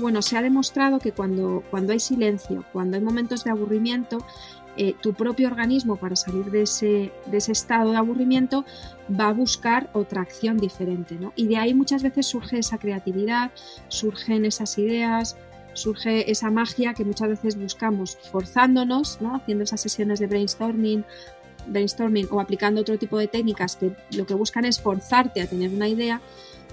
[0.00, 4.18] Bueno, se ha demostrado que cuando, cuando hay silencio, cuando hay momentos de aburrimiento,
[4.76, 8.64] eh, tu propio organismo para salir de ese, de ese, estado de aburrimiento
[9.10, 11.16] va a buscar otra acción diferente.
[11.16, 11.32] ¿no?
[11.34, 13.50] Y de ahí muchas veces surge esa creatividad,
[13.88, 15.36] surgen esas ideas,
[15.72, 19.34] surge esa magia que muchas veces buscamos forzándonos, ¿no?
[19.34, 21.04] haciendo esas sesiones de brainstorming,
[21.66, 25.74] brainstorming o aplicando otro tipo de técnicas que lo que buscan es forzarte a tener
[25.74, 26.20] una idea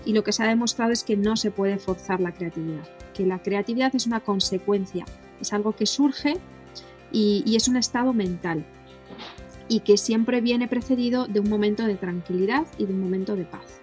[0.05, 2.83] y lo que se ha demostrado es que no se puede forzar la creatividad,
[3.15, 5.05] que la creatividad es una consecuencia,
[5.41, 6.37] es algo que surge
[7.11, 8.65] y, es un estado mental
[9.67, 13.45] y que siempre viene precedido de un momento de tranquilidad y de un momento de
[13.45, 13.81] paz.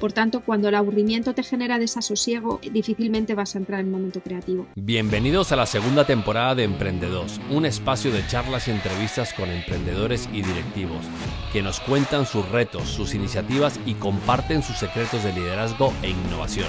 [0.00, 4.20] Por tanto, cuando el aburrimiento te genera desasosiego, difícilmente vas a entrar en un momento
[4.20, 4.66] creativo.
[4.74, 10.28] Bienvenidos a la segunda temporada de Emprendedos, un espacio de charlas y entrevistas con emprendedores
[10.32, 11.04] y directivos,
[11.50, 16.68] que nos cuentan sus retos, sus iniciativas y comparten sus secretos de liderazgo e innovación.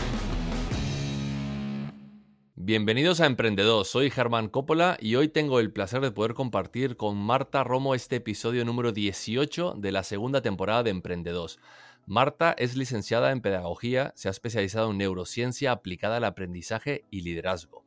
[2.68, 7.16] Bienvenidos a Emprendedos, soy Germán Coppola y hoy tengo el placer de poder compartir con
[7.16, 11.62] Marta Romo este episodio número 18 de la segunda temporada de Emprendedos.
[12.08, 17.86] Marta es licenciada en Pedagogía, se ha especializado en neurociencia aplicada al aprendizaje y liderazgo.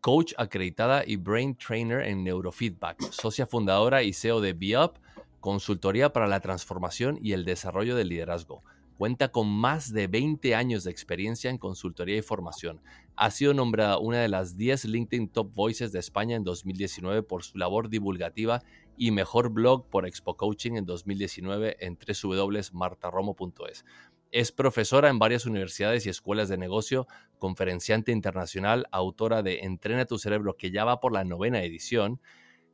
[0.00, 4.98] Coach acreditada y Brain Trainer en Neurofeedback, socia fundadora y CEO de BeUp,
[5.40, 8.62] consultoría para la transformación y el desarrollo del liderazgo.
[8.98, 12.80] Cuenta con más de 20 años de experiencia en consultoría y formación.
[13.16, 17.42] Ha sido nombrada una de las 10 LinkedIn Top Voices de España en 2019 por
[17.42, 18.62] su labor divulgativa
[18.96, 23.84] y mejor blog por Expo Coaching en 2019 en www.martaromo.es.
[24.30, 27.06] Es profesora en varias universidades y escuelas de negocio,
[27.38, 32.18] conferenciante internacional, autora de Entrena tu cerebro, que ya va por la novena edición,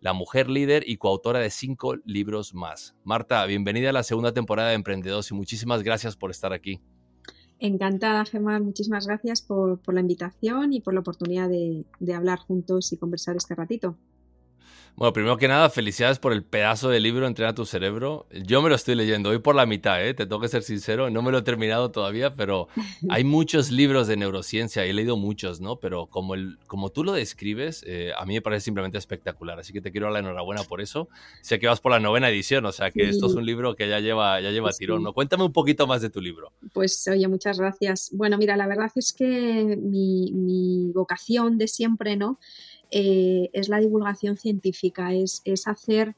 [0.01, 2.95] la mujer líder y coautora de cinco libros más.
[3.05, 6.81] Marta, bienvenida a la segunda temporada de Emprendedos y muchísimas gracias por estar aquí.
[7.59, 8.61] Encantada, Gemma.
[8.61, 13.55] Muchísimas gracias por, la invitación y por la oportunidad de hablar juntos y conversar este
[13.55, 13.97] ratito.
[14.99, 18.27] Bueno, primero que nada, felicidades por el pedazo de libro Entrena tu cerebro.
[18.33, 20.13] Yo me lo estoy leyendo, hoy por la mitad, ¿eh?
[20.13, 22.67] te tengo que ser sincero, no me lo he terminado todavía, pero
[23.09, 25.77] hay muchos libros de neurociencia, he leído muchos, ¿no?
[25.77, 29.73] Pero como, el, como tú lo describes, eh, a mí me parece simplemente espectacular, así
[29.73, 31.09] que te quiero dar la enhorabuena por eso.
[31.43, 33.89] Sé que vas por la novena edición, o sea que esto es un libro que
[33.89, 35.13] ya lleva, ya lleva tirón, ¿no?
[35.13, 36.51] Cuéntame un poquito más de tu libro.
[36.73, 38.11] Pues oye, muchas gracias.
[38.13, 42.41] Bueno, mira, la verdad es que mi, mi vocación de siempre, ¿no?
[42.91, 46.17] Eh, es la divulgación científica, es, hacer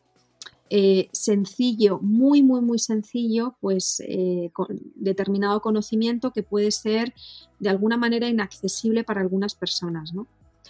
[0.68, 4.50] eh, sencillo, muy, muy, muy sencillo, pues eh,
[4.94, 7.12] determinado conocimiento que puede ser
[7.58, 10.28] de alguna manera inaccesible para algunas personas, ¿no?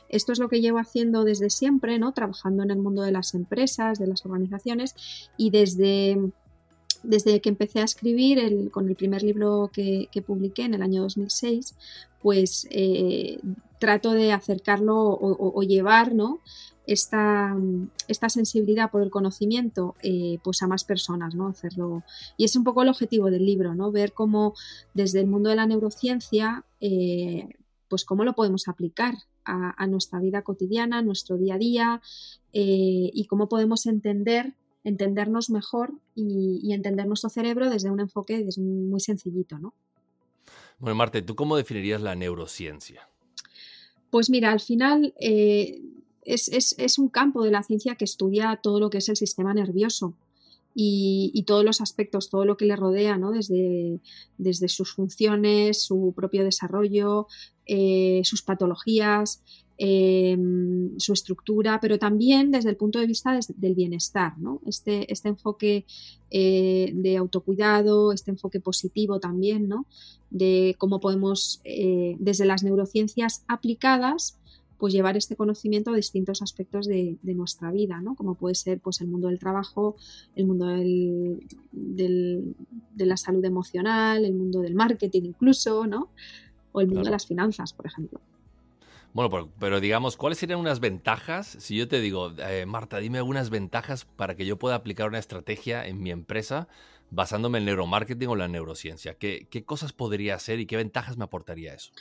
[0.08, 2.12] Esto es lo que llevo haciendo desde siempre, ¿no?
[2.12, 4.94] Trabajando en el mundo de las empresas, de las organizaciones
[5.36, 6.32] y desde,
[7.04, 11.76] desde que empecé a escribir con el primer libro que, publiqué en el año 2006,
[12.20, 12.66] pues
[13.80, 16.12] trato de acercarlo o, llevar
[16.86, 17.56] esta,
[18.06, 21.48] esta, sensibilidad por el conocimiento eh, pues a más personas, ¿no?
[21.48, 22.04] Hacerlo.
[22.36, 23.91] Y es un poco el objetivo del libro, ¿no?
[23.91, 24.54] Ver cómo
[24.94, 27.48] desde el mundo de la neurociencia, eh,
[27.88, 29.14] pues cómo lo podemos aplicar
[29.44, 32.02] a, nuestra vida cotidiana, a nuestro día a día,
[32.52, 34.54] eh, y cómo podemos entender
[34.84, 39.74] entendernos mejor y, y, entender nuestro cerebro desde un enfoque muy sencillito, ¿no?
[40.78, 43.09] Bueno, Marte, ¿tú cómo definirías la neurociencia?
[44.10, 45.82] Pues mira, al final eh,
[46.22, 50.15] es, un campo de la ciencia que estudia todo lo que es el sistema nervioso
[50.75, 53.32] y, todos los aspectos, todo lo que le rodea, ¿no?
[53.32, 54.00] desde,
[54.38, 57.26] desde sus funciones, su propio desarrollo,
[57.66, 59.42] eh, sus patologías,
[59.78, 64.60] em, su estructura, pero también desde el punto de vista del bienestar, ¿no?
[64.66, 65.86] Este, este enfoque
[66.30, 69.86] eh, de autocuidado, este enfoque positivo también, ¿no?
[70.30, 74.38] de cómo podemos, eh, desde las neurociencias aplicadas,
[74.80, 78.16] pues llevar este conocimiento a distintos aspectos de, nuestra vida, ¿no?
[78.16, 79.96] Como puede ser pues, el mundo del trabajo,
[80.34, 86.08] el mundo del, de la salud emocional, el mundo del marketing incluso, ¿no?
[86.72, 88.20] O el mundo de las finanzas, por ejemplo.
[89.12, 91.56] Bueno, pero, digamos, ¿cuáles serían unas ventajas?
[91.59, 95.18] Si yo te digo, eh, Marta, dime algunas ventajas para que yo pueda aplicar una
[95.18, 96.68] estrategia en mi empresa
[97.10, 99.15] basándome en neuromarketing o la neurociencia?
[99.15, 101.92] ¿Qué, cosas podría hacer y qué ventajas me aportaría eso?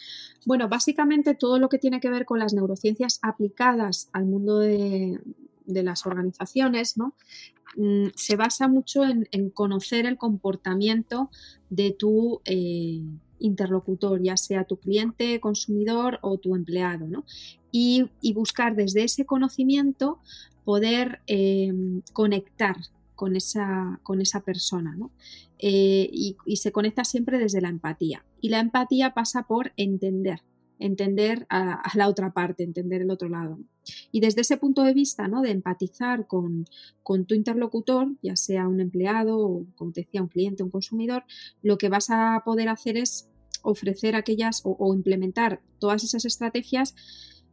[0.46, 5.20] Bueno, básicamente todo lo que tiene que ver con las neurociencias aplicadas al mundo de,
[5.66, 7.14] las organizaciones, ¿no?
[7.76, 11.30] Mm, se basa mucho en, conocer el comportamiento
[11.70, 13.02] de tu eh,
[13.38, 17.24] interlocutor, ya sea tu cliente, consumidor o tu empleado, ¿no?
[17.72, 20.20] y, buscar desde ese conocimiento
[20.66, 21.74] poder eh,
[22.14, 22.76] conectar
[23.20, 25.12] con esa, con esa persona, ¿no?
[25.58, 28.24] Eh, y, se conecta siempre desde la empatía.
[28.40, 30.42] Y la empatía pasa por entender,
[30.80, 33.60] entender a, la otra parte, entender el otro lado.
[34.14, 35.42] Y desde ese punto de vista, ¿no?
[35.42, 36.66] De empatizar con,
[37.04, 41.26] tu interlocutor, ya sea un empleado o, como te decía, un cliente, un consumidor,
[41.62, 43.28] lo que vas a poder hacer es
[43.64, 46.96] ofrecer aquellas o, implementar todas esas estrategias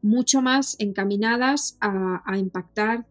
[0.00, 3.04] mucho más encaminadas a impactar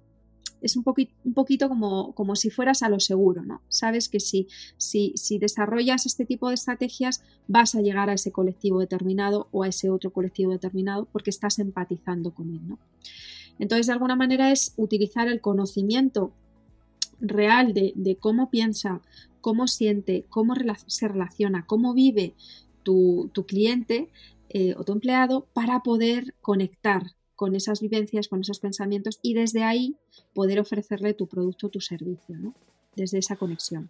[0.65, 3.61] es un, poquito, un poquito como, como, si fueras a lo seguro, ¿no?
[3.69, 4.47] Sabes que si,
[4.77, 9.61] si, si, desarrollas este tipo de estrategias vas a llegar a ese colectivo determinado o
[9.61, 12.79] a ese otro colectivo determinado porque estás empatizando con él, ¿no?
[13.59, 16.31] Entonces, de alguna manera es utilizar el conocimiento
[17.21, 19.01] real de, cómo piensa,
[19.41, 20.55] cómo siente, cómo
[20.87, 22.33] se relaciona, cómo vive
[22.81, 24.09] tu, cliente
[24.49, 29.63] eh, o tu empleado para poder conectar con esas vivencias, con esos pensamientos y desde
[29.63, 29.95] ahí
[30.33, 32.53] poder ofrecerle tu producto tu servicio, ¿no?
[32.95, 33.89] Desde esa conexión.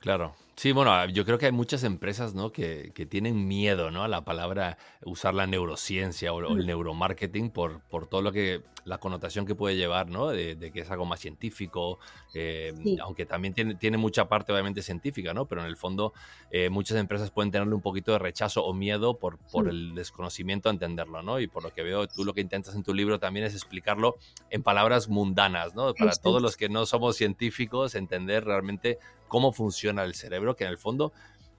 [0.00, 0.34] Claro.
[0.62, 2.52] Sí, bueno, yo creo que hay muchas empresas ¿no?
[2.52, 4.04] que, que tienen miedo ¿no?
[4.04, 6.66] a la palabra usar la neurociencia o, el mm.
[6.66, 10.28] neuromarketing por, por todo lo que la connotación que puede llevar, ¿no?
[10.28, 11.98] De, que es algo más científico,
[12.34, 12.72] eh,
[13.02, 15.46] aunque también tiene, tiene mucha parte obviamente científica, ¿no?
[15.46, 16.12] Pero en el fondo
[16.50, 20.68] eh, muchas empresas pueden tenerle un poquito de rechazo o miedo por, por el desconocimiento
[20.68, 21.40] a entenderlo, ¿no?
[21.40, 24.16] Y por lo que veo, tú lo que intentas en tu libro también es explicarlo
[24.50, 25.94] en palabras mundanas, ¿no?
[25.94, 28.98] Para todos los que no somos científicos, entender realmente
[29.28, 31.12] cómo funciona el cerebro, que en el fondo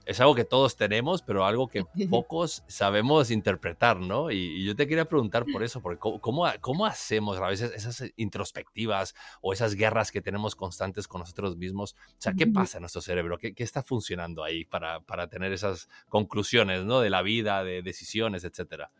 [0.06, 4.30] es algo que todos tenemos, pero algo que pocos sabemos interpretar, ¿no?
[4.30, 9.14] Y, yo te quería preguntar por eso, porque ¿cómo, cómo, hacemos a veces esas introspectivas
[9.40, 11.94] o esas guerras que tenemos constantes con nosotros mismos?
[11.94, 13.38] O sea, ¿qué pasa en nuestro cerebro?
[13.38, 17.00] ¿Qué, qué está funcionando ahí para, para, tener esas conclusiones, ¿no?
[17.00, 18.90] De la vida, de decisiones, etcétera.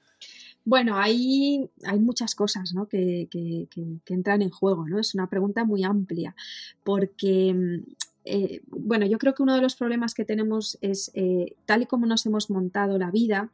[0.65, 2.89] Bueno, hay, hay muchas cosas ¿no?
[2.89, 4.99] que, que, que, entran en juego, ¿no?
[4.99, 6.35] Es una pregunta muy amplia,
[6.83, 7.83] porque mm,
[8.25, 11.87] eh, bueno, yo creo que uno de los problemas que tenemos es, eh, tal y
[11.87, 13.51] como nos hemos montado la vida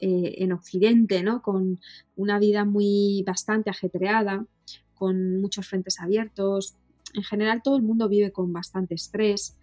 [0.00, 1.42] eh, en Occidente, ¿no?
[1.42, 1.78] con
[2.16, 4.46] una vida muy bastante ajetreada,
[4.94, 6.74] con muchos frentes abiertos,
[7.14, 9.56] en general todo el mundo vive con bastante estrés.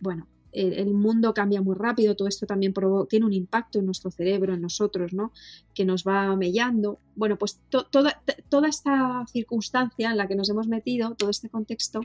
[0.00, 2.74] bueno, el, mundo cambia muy rápido, todo esto también
[3.08, 5.32] tiene un impacto en nuestro cerebro, en nosotros, ¿no?
[5.74, 6.98] Que nos va mellando.
[7.16, 12.02] Bueno, pues toda, toda esta circunstancia en la que nos hemos metido, todo este contexto,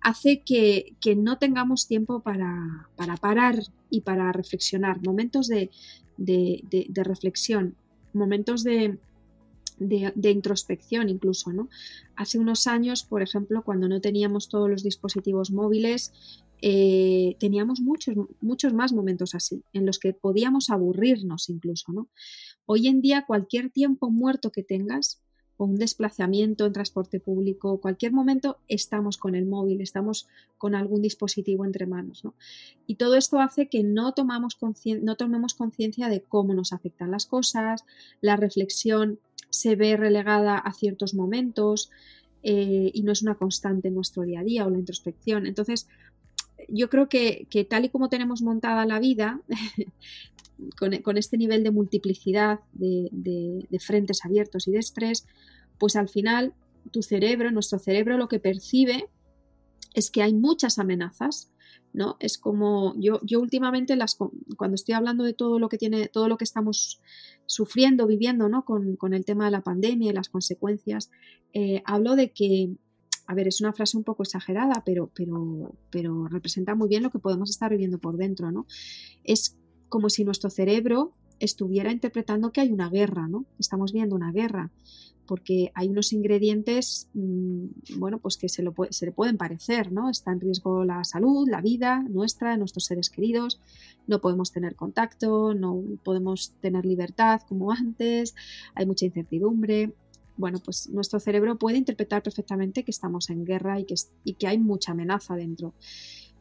[0.00, 2.88] hace que, no tengamos tiempo para,
[3.20, 3.58] parar
[3.90, 5.70] y para reflexionar, momentos de,
[6.94, 7.76] reflexión,
[8.12, 8.98] momentos de,
[10.22, 11.68] introspección incluso, ¿no?
[12.16, 16.12] Hace unos años, por ejemplo, cuando no teníamos todos los dispositivos móviles,
[16.62, 22.08] eh, teníamos muchos, muchos más momentos así, en los que podíamos aburrirnos incluso, ¿no?
[22.66, 25.20] Hoy en día, cualquier tiempo muerto que tengas,
[25.60, 30.26] o un desplazamiento en transporte público, cualquier momento estamos con el móvil, estamos
[30.56, 32.22] con algún dispositivo entre manos.
[32.86, 34.56] Y todo esto hace que no, tomamos
[35.02, 37.84] no tomemos conciencia de cómo nos afectan las cosas,
[38.22, 39.18] la reflexión
[39.50, 41.90] se ve relegada a ciertos momentos
[42.42, 45.44] eh, y no es una constante en nuestro día a día o la introspección.
[45.44, 45.88] Entonces,
[46.68, 49.40] yo creo que, tal y como tenemos montada la vida,
[50.78, 55.26] con, este nivel de multiplicidad de, frentes abiertos y de estrés,
[55.78, 56.54] pues al final
[56.90, 59.08] tu cerebro, nuestro cerebro lo que percibe
[59.94, 61.52] es que hay muchas amenazas,
[61.92, 62.16] ¿no?
[62.20, 64.16] Es como yo, yo últimamente las,
[64.56, 67.00] cuando estoy hablando de todo lo que tiene, todo lo que estamos
[67.46, 68.64] sufriendo, viviendo, ¿no?
[68.64, 71.10] Con, el tema de la pandemia y las consecuencias,
[71.52, 72.76] eh, hablo de que,
[73.30, 77.10] a ver, es una frase un poco exagerada, pero, pero, pero representa muy bien lo
[77.10, 78.66] que podemos estar viviendo por dentro, ¿no?
[79.22, 79.56] Es
[79.88, 83.46] como si nuestro cerebro estuviera interpretando que hay una guerra, ¿no?
[83.60, 84.72] Estamos viendo una guerra
[85.26, 90.10] porque hay unos ingredientes, mm, bueno, pues que se, se le pueden parecer, ¿no?
[90.10, 93.60] Está en riesgo la salud, la vida nuestra, nuestros seres queridos,
[94.08, 98.34] no podemos tener contacto, no podemos tener libertad como antes,
[98.74, 99.94] hay mucha incertidumbre.
[100.40, 103.94] Bueno, pues nuestro cerebro puede interpretar perfectamente que estamos en guerra y que,
[104.24, 105.74] y que hay mucha amenaza dentro.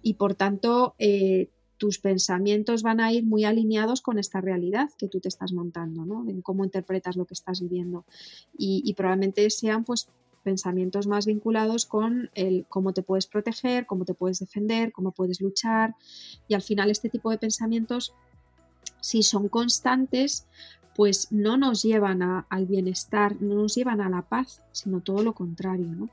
[0.01, 5.10] Y por tanto, eh, tus pensamientos van a ir muy alineados con esta realidad que
[5.10, 6.29] tú te estás montando, ¿no?
[6.29, 8.06] En cómo interpretas lo que estás viviendo.
[8.58, 10.08] Y, probablemente sean pues
[10.44, 15.41] pensamientos más vinculados con el cómo te puedes proteger, cómo te puedes defender, cómo puedes
[15.41, 15.96] luchar.
[16.48, 18.13] Y al final este tipo de pensamientos,
[19.01, 20.48] si son constantes,
[20.96, 25.34] pues no nos llevan al bienestar, no nos llevan a la paz, sino todo lo
[25.34, 26.10] contrario, ¿no?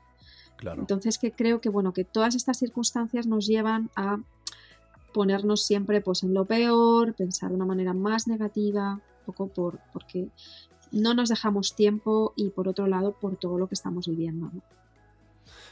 [0.55, 0.81] Claro.
[0.81, 4.19] Entonces que creo que bueno, que todas estas circunstancias nos llevan a
[5.13, 10.29] ponernos siempre pues, en lo peor, pensar de una manera más negativa, poco por, porque
[10.91, 14.51] no nos dejamos tiempo y por otro lado por todo lo que estamos viviendo.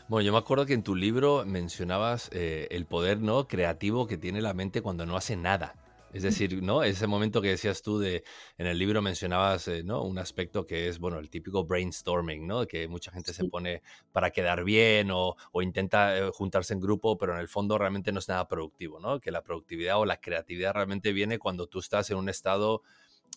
[0.07, 3.47] Bueno, yo me acuerdo que en tu libro mencionabas eh, el poder ¿no?
[3.47, 5.75] creativo que tiene la mente cuando no hace nada.
[6.15, 6.81] Es decir, ¿no?
[6.81, 8.23] Ese momento que decías tú de,
[8.57, 10.01] en el libro mencionabas, eh, ¿no?
[10.01, 12.65] Un aspecto que es, bueno, el típico brainstorming, ¿no?
[12.65, 13.81] Que mucha gente se pone
[14.13, 18.19] para quedar bien o, intenta eh, juntarse en grupo, pero en el fondo realmente no
[18.19, 19.19] es nada productivo, ¿no?
[19.19, 22.81] Que la productividad o la creatividad realmente viene cuando tú estás en un estado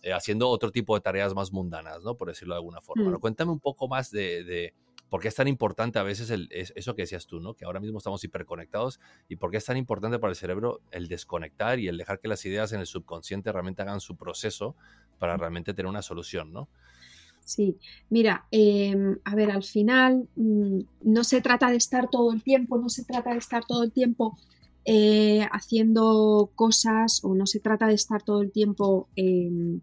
[0.05, 2.15] eh, haciendo otro tipo de tareas más mundanas, ¿no?
[2.15, 3.11] Por decirlo de alguna forma.
[3.11, 3.21] Mm.
[3.21, 4.73] Cuéntame un poco más de
[5.09, 7.55] ¿Por qué es tan importante a veces el, eso que decías tú, ¿no?
[7.55, 11.09] que ahora mismo estamos hiperconectados y por qué es tan importante para el cerebro el
[11.09, 14.77] desconectar y el dejar que las ideas en el subconsciente realmente hagan su proceso
[15.19, 16.69] para realmente tener una solución, ¿no?
[17.45, 17.79] Sí,
[18.11, 22.77] mira, em, a ver, al final mm, no se trata de estar todo el tiempo,
[22.77, 24.37] no se trata de estar todo el tiempo
[24.85, 29.81] eh, haciendo cosas o no se trata de estar todo el tiempo em,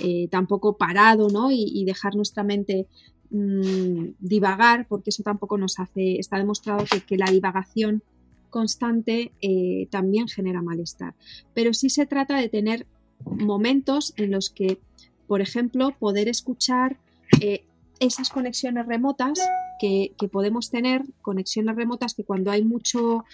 [0.00, 1.50] eh, tampoco parado, ¿no?
[1.50, 2.86] y, dejar nuestra mente
[3.30, 8.02] Mm, divagar, porque eso tampoco nos hace, está demostrado que, la divagación
[8.48, 11.14] constante eh, también genera malestar.
[11.52, 12.86] Pero sí se trata de tener
[13.24, 14.78] momentos en los que,
[15.26, 16.96] por ejemplo, poder escuchar
[17.42, 17.64] eh,
[18.00, 19.38] esas conexiones remotas
[19.78, 23.26] que, podemos tener, conexiones remotas que cuando hay mucho,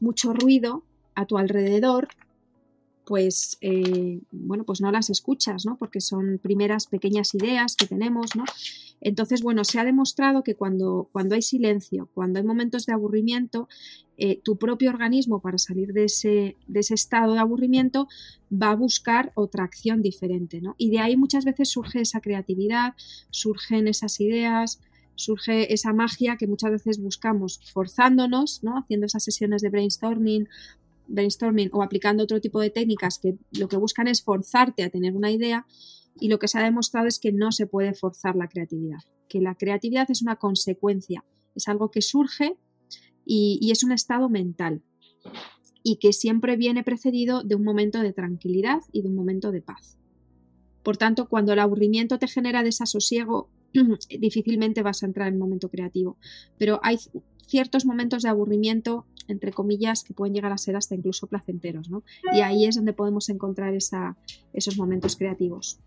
[0.00, 0.82] mucho ruido
[1.14, 2.08] a tu alrededor,
[3.08, 5.78] pues eh, bueno, pues no las escuchas, ¿no?
[5.78, 8.44] Porque son primeras pequeñas ideas que tenemos, ¿no?
[9.00, 13.66] Entonces, bueno, se ha demostrado que cuando, cuando hay silencio, cuando hay momentos de aburrimiento,
[14.18, 18.08] eh, tu propio organismo para salir de ese, de ese estado de aburrimiento
[18.52, 20.74] va a buscar otra acción diferente, ¿no?
[20.76, 22.92] Y de ahí muchas veces surge esa creatividad,
[23.30, 24.80] surgen esas ideas,
[25.14, 28.78] surge esa magia que muchas veces buscamos forzándonos, ¿no?
[28.78, 30.46] haciendo esas sesiones de brainstorming
[31.08, 35.14] brainstorming o aplicando otro tipo de técnicas que lo que buscan es forzarte a tener
[35.16, 35.66] una idea
[36.20, 38.98] y lo que se ha demostrado es que no se puede forzar la creatividad,
[39.28, 41.24] que la creatividad es una consecuencia,
[41.54, 42.56] es algo que surge
[43.24, 44.82] y, es un estado mental
[45.82, 49.62] y que siempre viene precedido de un momento de tranquilidad y de un momento de
[49.62, 49.98] paz.
[50.82, 53.50] Por tanto, cuando el aburrimiento te genera desasosiego,
[54.20, 56.16] difícilmente vas a entrar en un momento creativo.
[56.58, 56.98] Pero hay
[57.46, 62.02] ciertos momentos de aburrimiento entre comillas, que pueden llegar a ser hasta incluso placenteros, ¿no?
[62.32, 64.16] Y ahí es donde podemos encontrar esa,
[64.52, 65.78] esos momentos creativos.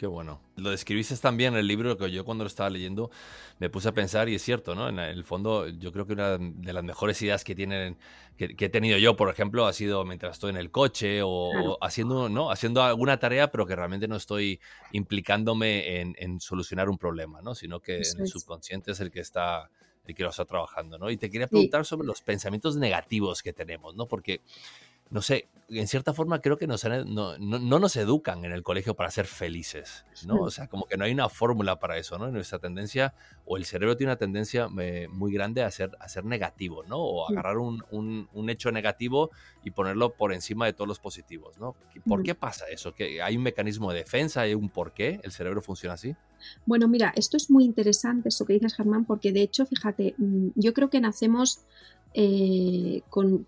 [0.00, 0.40] Qué bueno.
[0.56, 3.10] Lo describiste también en el libro que yo cuando lo estaba leyendo
[3.58, 4.88] me puse a pensar y es cierto, ¿no?
[4.88, 7.98] En el fondo yo creo que una de las mejores ideas que tienen
[8.38, 12.30] que, he tenido yo, por ejemplo, ha sido mientras estoy en el coche o, haciendo,
[12.30, 12.50] ¿no?
[12.50, 14.58] haciendo alguna tarea, pero que realmente no estoy
[14.92, 17.54] implicándome en, solucionar un problema, ¿no?
[17.54, 19.70] Sino que en el subconsciente es el que está
[20.06, 21.10] el que lo está trabajando, ¿no?
[21.10, 24.06] Y te quería preguntar sobre los pensamientos negativos que tenemos, ¿no?
[24.06, 24.40] Porque
[25.10, 29.10] no sé, en cierta forma creo que nos no, nos educan en el colegio para
[29.10, 30.36] ser felices, ¿no?
[30.36, 32.30] O sea, como que no hay una fórmula para eso, ¿no?
[32.30, 33.12] Nuestra tendencia,
[33.44, 36.98] o el cerebro tiene una tendencia eh, muy grande a ser, a ser negativo, ¿no?
[36.98, 39.30] O agarrar un, un, hecho negativo
[39.64, 41.74] y ponerlo por encima de todos los positivos, ¿no?
[42.06, 42.94] ¿Por qué pasa eso?
[42.94, 44.42] ¿Que ¿Hay un mecanismo de defensa?
[44.42, 46.14] ¿Hay un por qué el cerebro funciona así?
[46.66, 50.48] Bueno, mira, esto es muy interesante, eso que dices, Germán, porque de hecho, fíjate, mm,
[50.54, 51.60] yo creo que nacemos
[52.14, 53.46] eh, con,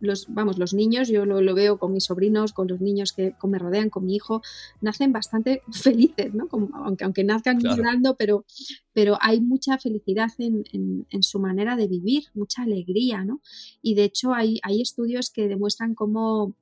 [0.00, 3.58] los, vamos, los niños, yo lo, veo con mis sobrinos, con los niños que me
[3.58, 4.42] rodean, con mi hijo,
[4.80, 6.48] nacen bastante felices, ¿no?
[6.50, 8.44] aunque, aunque nazcan llorando, pero,
[8.92, 13.40] pero hay mucha felicidad en, su manera de vivir, mucha alegría, ¿no?
[13.82, 16.54] Y de hecho hay, hay estudios que demuestran cómo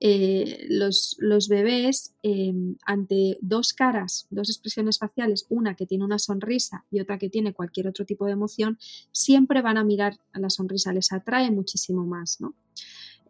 [0.00, 6.18] eh, los, los, bebés em, ante dos caras, dos expresiones faciales, una que tiene una
[6.18, 8.78] sonrisa y otra que tiene cualquier otro tipo de emoción,
[9.10, 12.54] siempre van a mirar a la sonrisa, les atrae muchísimo más, ¿no?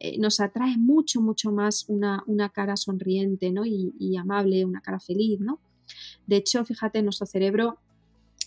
[0.00, 3.64] Eh, nos atrae mucho, mucho más una, una cara sonriente ¿no?
[3.66, 5.58] y, amable, una cara feliz, ¿no?
[6.26, 7.78] De hecho, fíjate, nuestro cerebro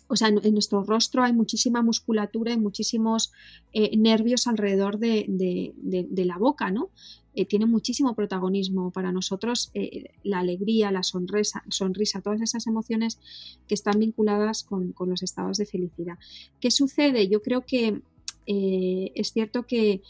[0.07, 3.31] o sea, en, nuestro rostro hay muchísima musculatura y muchísimos
[3.71, 5.73] eh, nervios alrededor de,
[6.25, 6.89] la boca, ¿no?
[7.33, 11.63] Eh, tiene muchísimo protagonismo para nosotros eh, la alegría, la sonrisa,
[12.21, 13.19] todas esas emociones
[13.67, 16.17] que están vinculadas con, los estados de felicidad.
[16.59, 17.27] ¿Qué sucede?
[17.27, 18.01] Yo creo que
[18.47, 20.01] es cierto que,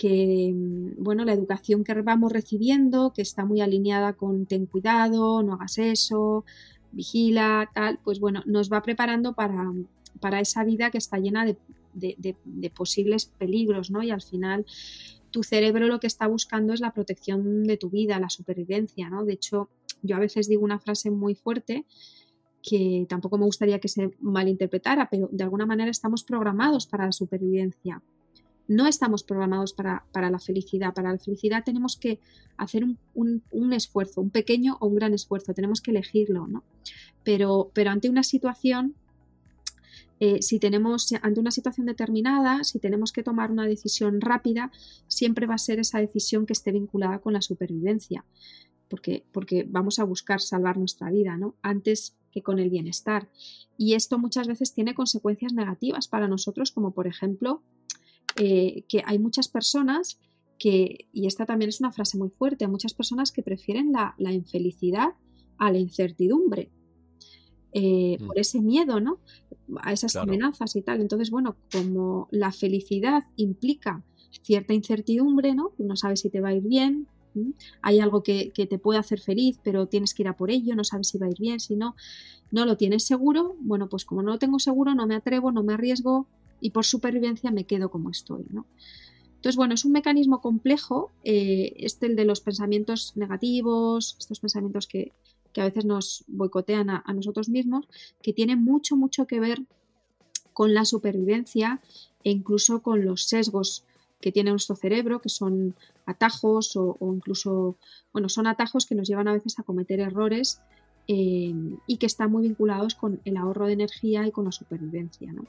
[0.00, 0.52] que
[0.98, 5.76] bueno, la educación que vamos recibiendo, que está muy alineada con ten cuidado, no hagas
[5.76, 6.46] eso,
[6.92, 9.70] vigila, tal, pues bueno, nos va preparando para,
[10.18, 11.56] para esa vida que está llena de,
[11.92, 14.02] de, posibles peligros, ¿no?
[14.02, 14.64] Y al final
[15.30, 19.24] tu cerebro lo que está buscando es la protección de tu vida, la supervivencia, ¿no?
[19.24, 19.68] De hecho,
[20.02, 21.84] yo a veces digo una frase muy fuerte
[22.62, 27.12] que tampoco me gustaría que se malinterpretara, pero de alguna manera estamos programados para la
[27.12, 28.02] supervivencia
[28.70, 30.94] no estamos programados para, la felicidad.
[30.94, 32.20] Para la felicidad tenemos que
[32.56, 32.84] hacer
[33.14, 36.62] un, esfuerzo, un pequeño o un gran esfuerzo, tenemos que elegirlo, ¿no?
[37.24, 38.94] Pero, pero ante una situación
[40.22, 44.70] eh, si tenemos ante una situación determinada, si tenemos que tomar una decisión rápida,
[45.06, 48.26] siempre va a ser esa decisión que esté vinculada con la supervivencia,
[48.88, 51.56] porque, porque vamos a buscar salvar nuestra vida, ¿no?
[51.62, 53.30] Antes que con el bienestar.
[53.78, 57.62] Y esto muchas veces tiene consecuencias negativas para nosotros, como por ejemplo
[58.36, 60.20] eh, que hay muchas personas
[60.58, 64.14] que, y esta también es una frase muy fuerte, hay muchas personas que prefieren la,
[64.18, 65.14] la infelicidad
[65.56, 66.70] a la incertidumbre.
[67.72, 68.26] Eh, mm.
[68.26, 69.20] por ese miedo, ¿no?
[69.82, 71.00] A esas amenazas y tal.
[71.00, 74.02] Entonces, bueno, como la felicidad implica
[74.42, 75.72] cierta incertidumbre, ¿no?
[75.78, 77.06] No sabes si te va a ir bien,
[77.82, 80.84] hay algo que, te puede hacer feliz, pero tienes que ir a por ello, no
[80.84, 81.94] sabes si va a ir bien, si no,
[82.50, 85.62] no lo tienes seguro, bueno, pues como no lo tengo seguro, no me atrevo, no
[85.62, 86.26] me arriesgo
[86.60, 88.66] y por supervivencia me quedo como estoy, ¿no?
[89.36, 94.86] Entonces, bueno, es un mecanismo complejo, eh, este el de los pensamientos negativos, estos pensamientos
[94.86, 95.12] que,
[95.52, 97.86] que a veces nos boicotean a, nosotros mismos,
[98.22, 99.62] que tiene mucho, mucho que ver
[100.52, 101.80] con la supervivencia
[102.24, 103.84] e incluso con los sesgos
[104.20, 105.74] que tiene nuestro cerebro, que son
[106.06, 107.76] atajos o, incluso,
[108.12, 110.60] bueno, son atajos que nos llevan a veces a cometer errores
[111.08, 111.54] eh,
[111.86, 115.32] y que están muy vinculados con el ahorro de energía y con la supervivencia.
[115.32, 115.46] ¿no?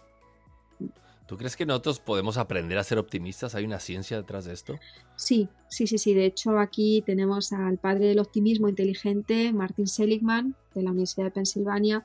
[1.32, 3.56] ¿Tú crees que nosotros podemos aprender a ser optimistas?
[3.56, 4.76] ¿Hay una ciencia detrás de esto?
[5.16, 6.14] Sí, sí, sí, sí.
[6.14, 11.32] De hecho, aquí tenemos al padre del optimismo inteligente, Martin Seligman, de la Universidad de
[11.32, 12.04] Pensilvania,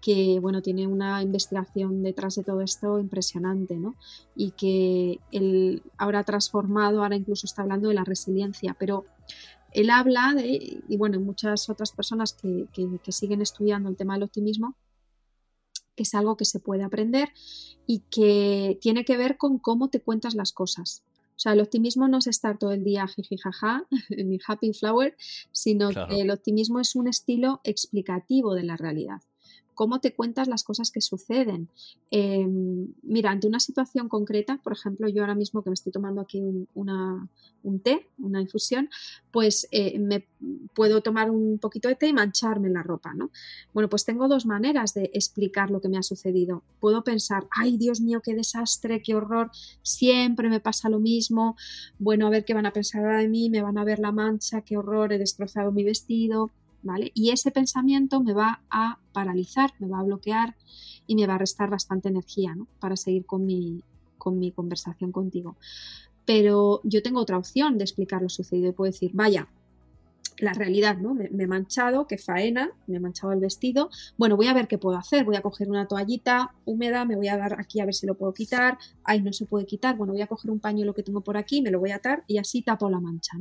[0.00, 3.96] que bueno, tiene una investigación detrás de todo esto impresionante, ¿no?
[4.36, 9.06] Y que él ahora ha transformado, ahora incluso está hablando de la resiliencia, pero
[9.72, 14.22] él habla de, y bueno, muchas otras personas que, que siguen estudiando el tema del
[14.22, 14.76] optimismo,
[16.02, 17.30] es algo que se puede aprender
[17.86, 21.02] y que tiene que ver con cómo te cuentas las cosas.
[21.36, 25.16] O sea, el optimismo no es estar todo el día jiji jaja, ni happy flower,
[25.52, 29.20] sino que el optimismo es un estilo explicativo de la realidad
[29.78, 31.68] cómo te cuentas las cosas que suceden.
[32.10, 36.20] Em, mira, ante una situación concreta, por ejemplo, yo ahora mismo que me estoy tomando
[36.20, 36.40] aquí
[36.74, 38.90] un, té, una infusión,
[39.30, 40.26] pues eh, me
[40.74, 43.30] puedo tomar un poquito de té y mancharme la ropa, ¿no?
[43.72, 46.64] Bueno, pues tengo dos maneras de explicar lo que me ha sucedido.
[46.80, 51.56] Puedo pensar, ay Dios mío, qué desastre, qué horror, siempre me pasa lo mismo,
[52.00, 54.62] bueno, a ver qué van a pensar de mí, me van a ver la mancha,
[54.62, 56.50] qué horror, he destrozado mi vestido,
[57.14, 60.56] y ese pensamiento me va a paralizar, me va a bloquear
[61.06, 63.82] y me va a restar bastante energía, Para seguir con mi,
[64.16, 65.56] con mi conversación contigo.
[66.24, 69.48] Pero yo tengo otra opción de explicar lo sucedido y puedo decir, vaya,
[70.40, 71.14] la realidad, ¿no?
[71.14, 73.90] Me, he manchado, qué faena, me he manchado el vestido.
[74.16, 75.24] Bueno, voy a ver qué puedo hacer.
[75.24, 78.14] Voy a coger una toallita húmeda, me voy a dar aquí a ver si lo
[78.14, 78.78] puedo quitar.
[79.02, 79.96] Ay, no se puede quitar.
[79.96, 82.24] Bueno, voy a coger un pañuelo que tengo por aquí, me lo voy a atar
[82.28, 83.36] y así tapo la mancha.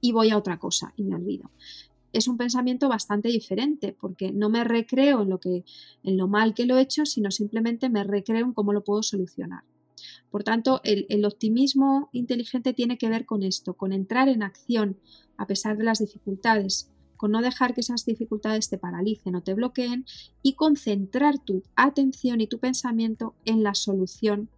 [0.00, 1.50] Y voy a otra cosa y me olvido
[2.12, 5.64] es un pensamiento bastante diferente, porque no me recreo en lo, que,
[6.02, 9.02] en lo mal que lo he hecho, sino simplemente me recreo en cómo lo puedo
[9.02, 9.64] solucionar.
[10.30, 14.98] Por tanto, el, el optimismo inteligente tiene que ver con esto, con entrar en acción
[15.36, 19.54] a pesar de las dificultades, con no dejar que esas dificultades te paralicen o te
[19.54, 20.04] bloqueen
[20.42, 24.48] y concentrar tu atención y tu pensamiento en la solución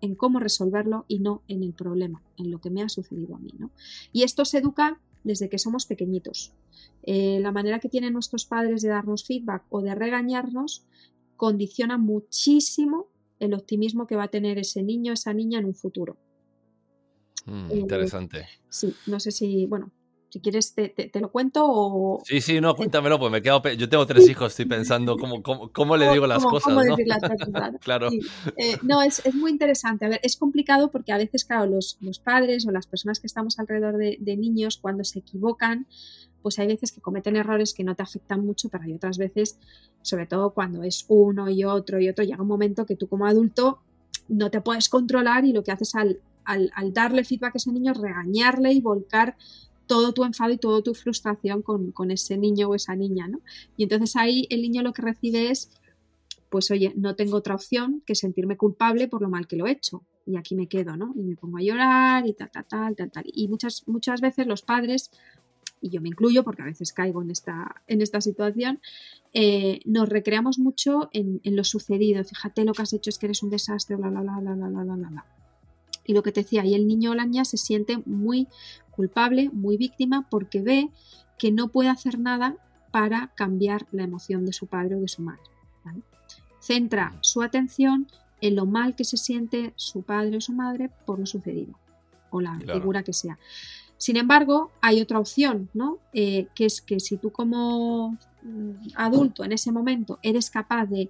[0.00, 3.38] en cómo resolverlo y no en el problema, en lo que me ha sucedido a
[3.38, 3.52] mí.
[3.58, 3.70] ¿no?
[4.12, 6.52] Y esto se educa desde que somos pequeñitos.
[7.02, 10.84] Eh, la manera que tienen nuestros padres de darnos feedback o de regañarnos
[11.36, 16.16] condiciona muchísimo el optimismo que va a tener ese niño, esa niña en un futuro.
[17.46, 18.46] Mm, interesante.
[18.68, 19.90] Sí, no sé si, bueno,
[20.30, 22.22] si quieres, te, lo cuento o...
[22.24, 23.60] Sí, sí, no, cuéntamelo, pues me quedo...
[23.72, 26.82] Yo tengo tres hijos, estoy pensando cómo, cómo, le digo las cosas, ¿no?
[26.82, 27.48] Decir las cosas,
[27.80, 28.10] claro.
[28.56, 30.06] Eh, no, es, muy interesante.
[30.06, 33.58] A ver, es complicado porque a veces, claro, los, padres o las personas que estamos
[33.58, 35.88] alrededor de, niños, cuando se equivocan,
[36.42, 39.58] pues hay veces que cometen errores que no te afectan mucho, pero hay otras veces,
[40.02, 43.26] sobre todo cuando es uno y otro y otro, llega un momento que tú como
[43.26, 43.80] adulto
[44.28, 47.72] no te puedes controlar y lo que haces al, al, al darle feedback a ese
[47.72, 49.36] niño es regañarle y volcar
[49.90, 53.40] todo tu enfado y toda tu frustración con, con, ese niño o esa niña, ¿no?
[53.76, 55.68] Y entonces ahí el niño lo que recibe es,
[56.48, 59.72] pues oye, no tengo otra opción que sentirme culpable por lo mal que lo he
[59.72, 60.04] hecho.
[60.26, 61.12] Y aquí me quedo, ¿no?
[61.16, 63.24] Y me pongo a llorar y tal, tal, tal, tal, tal.
[63.26, 65.10] Y muchas, muchas veces los padres,
[65.80, 68.80] y yo me incluyo porque a veces caigo en esta, en esta situación,
[69.32, 72.22] eh, nos recreamos mucho en, en, lo sucedido.
[72.22, 74.68] Fíjate lo que has hecho, es que eres un desastre, bla, bla, bla, bla, bla,
[74.68, 75.39] bla, bla.
[76.10, 78.48] Y lo que te decía, y el niño o la niña se siente muy
[78.90, 80.90] culpable, muy víctima, porque ve
[81.38, 82.56] que no puede hacer nada
[82.90, 85.44] para cambiar la emoción de su padre o de su madre.
[86.58, 88.08] Centra su atención
[88.40, 91.78] en lo mal que se siente su padre o su madre por lo sucedido,
[92.30, 93.38] o la figura que sea.
[93.96, 95.98] Sin embargo, hay otra opción, ¿no?
[96.12, 101.08] Eh, que es que si tú como mm, adulto en ese momento eres capaz de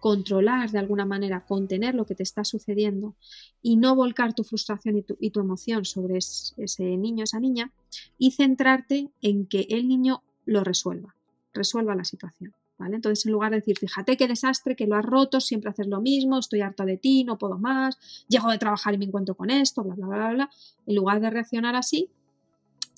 [0.00, 3.14] controlar de alguna manera, contener lo que te está sucediendo
[3.62, 7.70] y no volcar tu frustración y tu, emoción sobre ese niño, esa niña,
[8.18, 11.14] y centrarte en que el niño lo resuelva,
[11.52, 12.54] resuelva la situación.
[12.78, 12.96] ¿Vale?
[12.96, 16.00] Entonces, en lugar de decir, fíjate qué desastre, que lo has roto, siempre haces lo
[16.00, 19.50] mismo, estoy harto de ti, no puedo más, llego de trabajar y me encuentro con
[19.50, 20.50] esto, bla, bla, bla, bla,
[20.86, 22.08] en lugar de reaccionar así,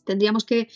[0.04, 0.68] tendríamos que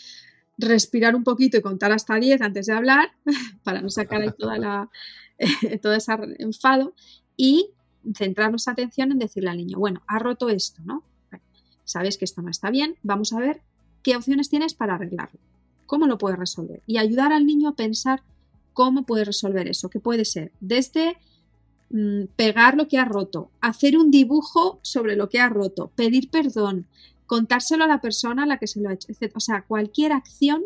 [0.59, 3.13] respirar un poquito y contar hasta 10 antes de hablar,
[3.63, 4.91] para no sacar ahí toda la,
[5.83, 6.95] todo ese enfado,
[7.37, 7.71] y
[8.15, 11.03] centrar nuestra atención en decirle al niño, bueno, ha roto esto, ¿no?
[11.85, 13.63] Sabes que esto no está bien, vamos a ver
[14.03, 15.39] qué opciones tienes para arreglarlo,
[15.87, 18.23] cómo lo puedes resolver y ayudar al niño a pensar
[18.73, 21.17] cómo puede resolver eso, que puede ser desde
[21.91, 26.31] mm, pegar lo que ha roto, hacer un dibujo sobre lo que ha roto, pedir
[26.31, 26.87] perdón,
[27.27, 29.33] contárselo a la persona a la que se lo ha hecho, etc.
[29.35, 30.63] O sea, cualquier acción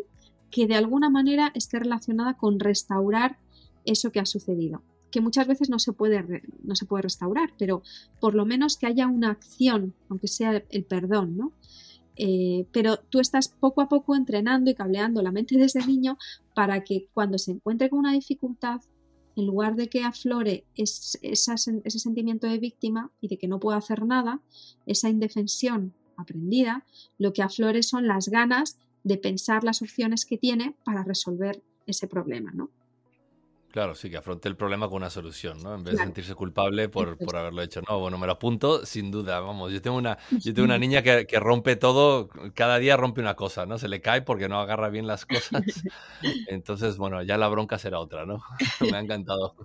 [0.49, 3.37] que de alguna manera esté relacionada con restaurar
[3.85, 7.83] eso que ha sucedido, que muchas veces no se puede, no se puede restaurar, pero
[8.19, 11.51] por lo menos que haya una acción, aunque sea el perdón, ¿no?
[12.17, 16.17] Eh, pero tú estás poco a poco entrenando y cableando la mente desde niño
[16.53, 18.81] para que cuando se encuentre con una dificultad,
[19.35, 24.05] en lugar de que aflore ese sentimiento de víctima y de que no puedo hacer
[24.05, 24.41] nada,
[24.85, 26.85] esa indefensión aprendida,
[27.17, 32.07] lo que aflore son las ganas de pensar las opciones que tiene para resolver ese
[32.07, 32.69] problema, ¿no?
[33.71, 35.75] Claro, sí, que afronte el problema con una solución, ¿no?
[35.75, 37.81] En vez de sentirse culpable por, por, haberlo hecho.
[37.87, 39.71] No, bueno, me lo apunto sin duda, vamos.
[39.71, 43.35] Yo tengo una, yo tengo una niña que, que, rompe todo, cada día rompe una
[43.35, 43.77] cosa, ¿no?
[43.77, 45.63] Se le cae porque no agarra bien las cosas.
[46.47, 48.43] Entonces, bueno, ya la bronca será otra, ¿no?
[48.91, 49.55] me ha encantado.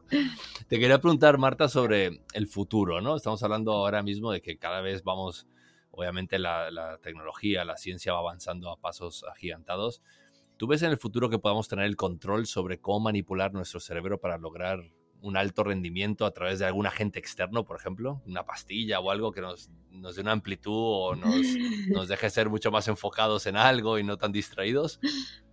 [0.69, 3.17] Te quería preguntar, Marta, sobre el futuro, ¿no?
[3.17, 5.49] Estamos hablando ahora mismo de que cada vez vamos,
[5.91, 10.01] obviamente la, la tecnología, la ciencia va avanzando a pasos agigantados.
[10.57, 14.19] ¿Tú ves en el futuro que podamos tener el control sobre cómo manipular nuestro cerebro
[14.19, 14.91] para lograr
[15.23, 18.23] un alto rendimiento a través de algún agente externo, por ejemplo?
[18.27, 21.47] Una pastilla o algo que nos, dé una amplitud o nos,
[21.89, 25.01] nos deje ser mucho más enfocados en algo y no tan distraídos?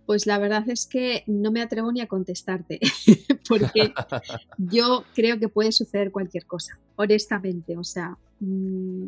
[0.06, 2.78] Pues la verdad es que no me atrevo ni a contestarte,
[3.48, 3.94] porque
[4.58, 7.76] yo creo que puede suceder cualquier cosa, honestamente.
[7.78, 9.06] O sea, mm,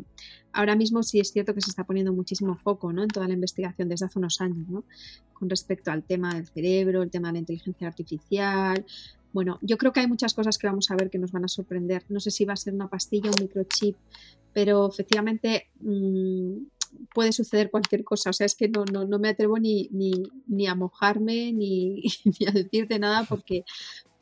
[0.53, 3.03] ahora mismo sí es cierto que se está poniendo muchísimo foco ¿no?
[3.03, 4.85] en toda la investigación desde hace unos años, ¿no?
[5.35, 8.87] con respecto al tema del cerebro, el tema de la inteligencia artificial.
[9.37, 11.49] Bueno, yo creo que hay muchas cosas que vamos a ver que nos van a
[11.49, 12.07] sorprender.
[12.09, 13.95] No sé si va a ser una pastilla o un microchip,
[14.55, 16.53] pero efectivamente mm,
[17.15, 18.31] puede suceder cualquier cosa.
[18.31, 20.13] O sea, es que no, no, no me atrevo ni, ni,
[20.47, 23.67] ni a mojarme ni, ni, a decirte nada porque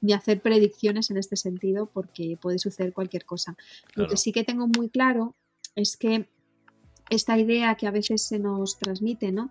[0.00, 3.57] ni a hacer predicciones en este sentido porque puede suceder cualquier cosa.
[3.94, 5.37] Lo que sí que tengo muy claro
[5.77, 6.29] es que
[7.10, 9.50] esta idea que a veces se nos transmite, ¿no?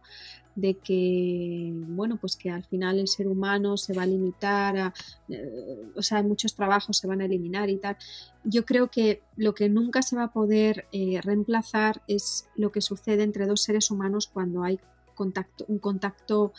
[0.55, 4.93] de que, bueno, pues que al final el ser humano se va a limitar a,
[5.29, 7.97] eh, o sea, muchos trabajos se van a eliminar y tal.
[8.43, 12.81] Yo creo que lo que nunca se va a poder eh, reemplazar es lo que
[12.81, 14.79] sucede entre dos seres humanos cuando hay
[15.15, 16.53] contacto, un contacto,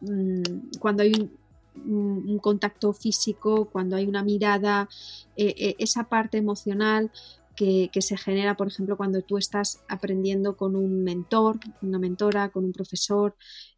[0.00, 1.30] mm, cuando hay
[1.84, 4.88] un, contacto físico, cuando hay una mirada,
[5.36, 7.10] eh, esa parte emocional
[7.56, 12.64] que, se genera, por ejemplo, cuando tú estás aprendiendo con un mentor, una mentora, con
[12.64, 13.34] un profesor,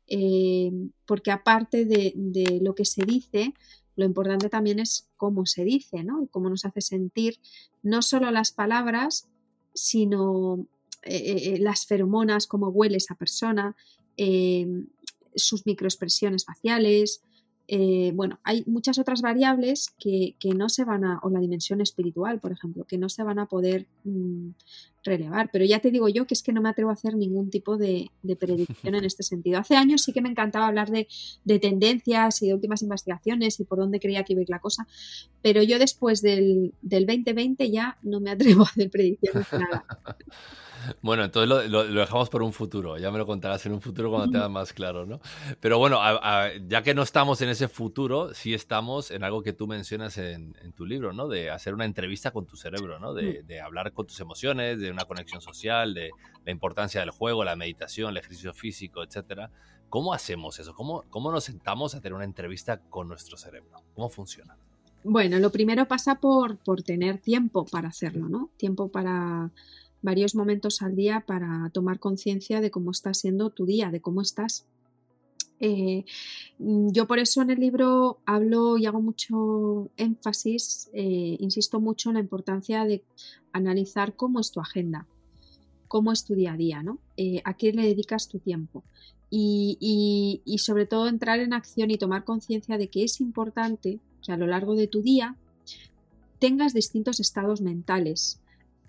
[0.08, 0.70] eh,
[1.06, 2.12] porque aparte de,
[2.60, 3.54] lo que se dice,
[3.96, 6.26] lo importante también es cómo se dice, ¿no?
[6.30, 7.38] cómo nos hace sentir
[7.82, 9.28] no solo las palabras,
[9.74, 10.66] sino
[11.04, 13.76] eh, eh, las feromonas, cómo huele esa persona,
[15.36, 17.22] sus microexpresiones faciales,
[17.70, 22.40] eh, bueno, hay muchas otras variables que, no se van a, o la dimensión espiritual,
[22.40, 24.52] por ejemplo, que no se van a poder mm,
[25.04, 25.50] relevar.
[25.52, 27.76] Pero ya te digo yo que es que no me atrevo a hacer ningún tipo
[27.76, 29.58] de, predicción en este sentido.
[29.58, 31.06] Hace años sí que me encantaba hablar de,
[31.58, 34.88] tendencias y de últimas investigaciones y por dónde creía que iba a ir la cosa,
[35.42, 39.84] pero yo después del, del 2020 ya no me atrevo a hacer predicciones nada.
[41.02, 42.98] Bueno, entonces lo, dejamos por un futuro.
[42.98, 45.20] Ya me lo contarás en un futuro cuando tengas más claro, ¿no?
[45.60, 46.00] Pero bueno,
[46.66, 50.54] ya que no estamos en ese futuro, sí estamos en algo que tú mencionas en,
[50.74, 51.28] tu libro, ¿no?
[51.28, 53.14] De hacer una entrevista con tu cerebro, ¿no?
[53.14, 56.10] De, de, hablar con tus emociones, de una conexión social, de
[56.44, 59.50] la importancia del juego, la meditación, el ejercicio físico, etcétera.
[59.88, 60.74] ¿Cómo hacemos eso?
[60.74, 63.82] ¿Cómo, ¿Cómo nos sentamos a tener una entrevista con nuestro cerebro?
[63.94, 64.56] ¿Cómo funciona?
[65.04, 68.50] Bueno, lo primero pasa por, por tener tiempo para hacerlo, ¿no?
[68.56, 69.50] Tiempo para
[70.02, 74.22] varios momentos al día para tomar conciencia de cómo está siendo tu día, de cómo
[74.22, 74.66] estás.
[75.60, 76.04] Eh,
[76.58, 82.10] mm, yo por eso en el libro hablo y hago mucho énfasis, eh, insisto mucho
[82.10, 83.02] en la importancia de
[83.52, 85.06] analizar cómo es tu agenda,
[85.88, 86.98] cómo es tu día a día, ¿no?
[87.16, 88.84] Eh, a qué le dedicas tu tiempo.
[89.30, 94.32] Y, y sobre todo entrar en acción y tomar conciencia de que es importante que
[94.32, 95.36] a lo largo de tu día
[96.38, 98.40] tengas distintos estados mentales,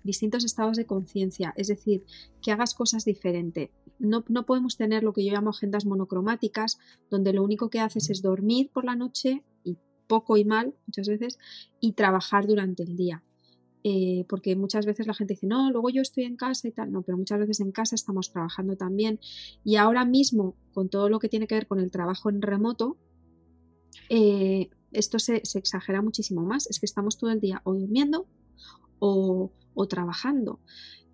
[0.04, 2.04] distintos estados de conciencia, es decir,
[2.42, 3.70] que hagas cosas diferentes.
[3.98, 6.78] No, no, podemos tener lo que yo llamo agendas monocromáticas,
[7.10, 11.08] donde lo único que haces es dormir por la noche y poco y mal muchas
[11.08, 11.38] veces
[11.80, 13.22] y trabajar durante el día.
[13.82, 16.92] Eh, porque muchas veces la gente dice, no, luego yo estoy en casa y tal,
[16.92, 19.20] no, pero muchas veces en casa estamos trabajando también.
[19.64, 22.98] Y ahora mismo, con todo lo que tiene que ver con el trabajo en remoto,
[24.10, 26.68] eh, esto se, exagera muchísimo más.
[26.68, 28.26] Es que estamos todo el día o durmiendo
[28.98, 29.50] o,
[29.88, 30.58] trabajando.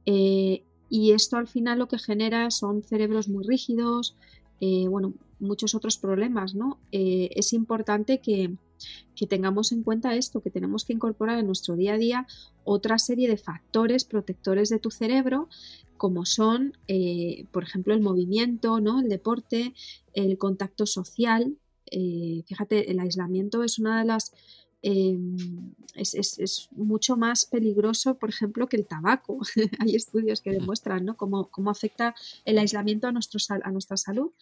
[0.04, 4.16] Eh, y esto al final lo que genera son cerebros muy rígidos,
[4.88, 6.78] bueno, muchos otros problemas, ¿no?
[6.90, 8.56] es importante que,
[9.14, 12.26] que tengamos en cuenta esto, que tenemos que incorporar en nuestro día a día
[12.64, 15.48] otra serie de factores protectores de tu cerebro,
[15.96, 19.00] como son, eh, por ejemplo, el movimiento, ¿no?
[19.00, 19.74] el deporte,
[20.12, 21.56] el contacto social.
[21.90, 24.32] Eh, fíjate, el aislamiento es una de las
[24.82, 25.36] em,
[25.94, 29.40] es, mucho más peligroso, por ejemplo, que el tabaco.
[29.80, 31.16] Hay estudios que demuestran ¿no?
[31.16, 34.32] cómo, afecta el aislamiento a, nuestro, a nuestra salud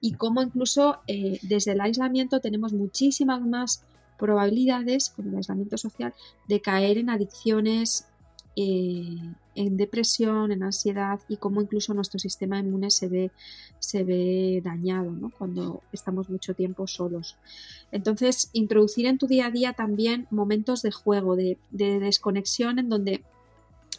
[0.00, 3.84] y cómo incluso eh, desde el aislamiento tenemos muchísimas más
[4.18, 6.12] probabilidades con el aislamiento social
[6.48, 8.06] de caer en adicciones,
[8.56, 9.16] eh,
[9.58, 13.32] en depresión, en ansiedad y cómo incluso nuestro sistema inmune se ve,
[13.80, 17.36] se ve dañado cuando estamos mucho tiempo solos.
[17.90, 22.88] Entonces, introducir en tu día a día también momentos de juego, de, de desconexión en
[22.88, 23.24] donde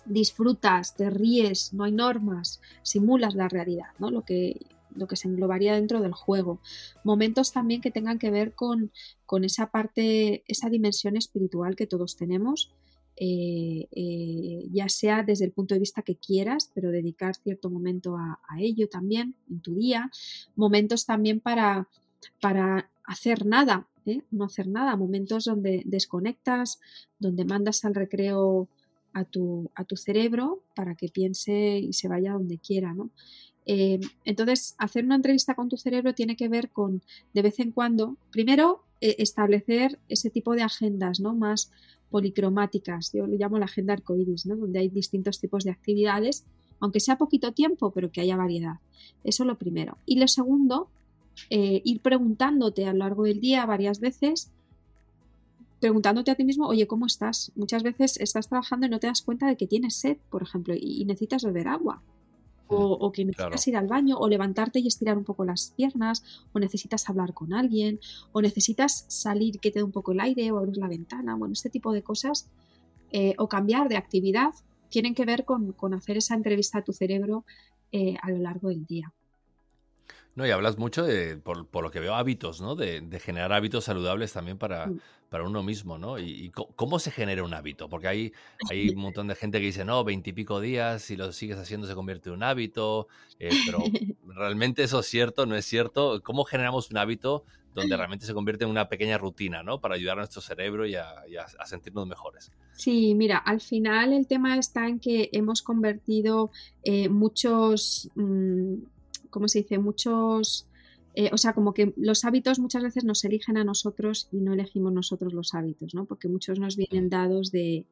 [0.06, 4.12] disfrutas, te ríes, no hay normas, simulas la realidad, ¿no?
[4.12, 6.60] Lo que lo que se englobaría dentro del juego.
[7.04, 8.92] Momentos también que tengan que ver con,
[9.28, 12.72] con esa parte, esa dimensión espiritual que todos tenemos.
[13.22, 18.16] Eh, eh, ya sea desde el punto de vista que quieras, pero dedicar cierto momento
[18.16, 20.10] a, ello también en tu día.
[20.56, 21.90] Momentos también para,
[22.40, 24.22] para hacer nada, ¿eh?
[24.32, 24.96] no hacer nada.
[24.96, 26.80] Momentos donde desconectas,
[27.20, 28.70] donde mandas al recreo
[29.12, 32.94] a tu, a tu cerebro para que piense y se vaya donde quiera.
[32.94, 33.10] ¿no?
[33.66, 37.04] Entonces, hacer una entrevista con tu cerebro tiene que ver con,
[37.34, 41.36] de vez en cuando, primero, establecer ese tipo de agendas ¿no?
[41.36, 41.72] más
[42.10, 43.12] policromáticas.
[43.14, 44.56] Yo lo llamo la agenda arcoíris, ¿no?
[44.56, 46.46] donde hay distintos tipos de actividades,
[46.80, 48.76] aunque sea poquito tiempo, pero que haya variedad.
[49.24, 49.98] Eso lo primero.
[50.06, 50.90] Y lo segundo,
[51.50, 54.52] eh, ir preguntándote a lo largo del día varias veces
[55.80, 57.54] preguntándote a ti mismo, oye, ¿cómo estás?
[57.56, 60.76] Muchas veces estás trabajando y no te das cuenta de que tienes sed, por ejemplo,
[60.78, 62.02] y necesitas beber agua
[62.70, 66.60] o, que necesitas ir al baño, o levantarte y estirar un poco las piernas, o
[66.60, 68.00] necesitas hablar con alguien,
[68.32, 71.54] o necesitas salir que te dé un poco el aire, o abrir la ventana, bueno,
[71.54, 72.50] este tipo de cosas,
[73.12, 74.54] eh, o cambiar de actividad,
[74.90, 77.46] tienen que ver con, hacer esa entrevista a tu cerebro
[77.92, 79.12] eh, a lo largo del día.
[80.40, 82.74] No, y hablas mucho de, por, lo que veo, hábitos, ¿no?
[82.74, 85.02] De, generar hábitos saludables también para, mm.
[85.28, 86.18] para uno mismo, ¿no?
[86.18, 88.34] Y, cómo se genera un hábito, porque hay,
[88.72, 91.94] hay un montón de gente que dice, no, veintipico días, si lo sigues haciendo se
[91.94, 93.80] convierte en un hábito, eh, pero
[94.34, 96.22] realmente eso es cierto, no es cierto.
[96.24, 97.44] ¿Cómo generamos un hábito
[97.76, 99.82] donde realmente se convierte en una pequeña rutina, ¿no?
[99.82, 101.26] Para ayudar a nuestro cerebro y a,
[101.66, 102.50] sentirnos mejores.
[102.72, 106.50] Sí, mira, al final el tema está en que hemos convertido
[106.84, 108.10] eh, muchos...
[108.16, 108.76] Mm,
[109.30, 109.78] ¿cómo se dice?
[109.78, 110.68] Muchos,
[111.16, 114.54] eh, o sea, como que los hábitos muchas veces nos eligen a nosotros y no
[114.54, 116.06] elegimos nosotros los hábitos, ¿no?
[116.06, 117.86] Porque muchos nos vienen dados de,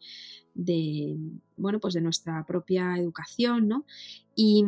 [1.56, 3.86] bueno, pues de nuestra propia educación, ¿no?
[4.36, 4.64] Y,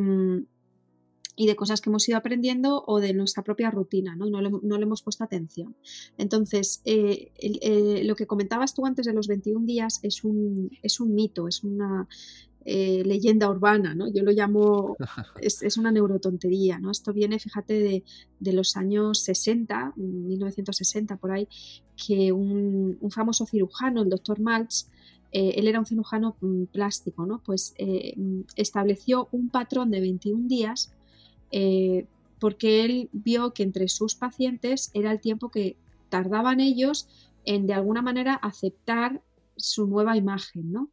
[1.37, 4.25] de cosas que hemos ido aprendiendo o de nuestra propia rutina, ¿no?
[4.29, 5.73] No le, hemos puesto atención.
[6.17, 10.99] Entonces, eh, eh, lo que comentabas tú antes de los 21 días es un, es
[10.99, 12.09] un mito, es una,
[12.65, 14.11] eh, leyenda urbana, ¿no?
[14.11, 14.97] Yo lo llamo,
[15.41, 16.91] es, una neurotontería, ¿no?
[16.91, 18.03] Esto viene, fíjate,
[18.39, 21.47] de, los años 60, 1960 por ahí,
[21.95, 24.89] que un, famoso cirujano, el doctor Maltz,
[25.31, 27.41] eh, él era un cirujano mm, plástico, ¿no?
[27.43, 28.15] Pues eh,
[28.55, 30.91] estableció un patrón de 21 días
[32.39, 35.77] porque él vio que entre sus pacientes era el tiempo que
[36.09, 37.07] tardaban ellos
[37.45, 39.21] en de alguna manera aceptar
[39.55, 40.91] su nueva imagen, ¿no?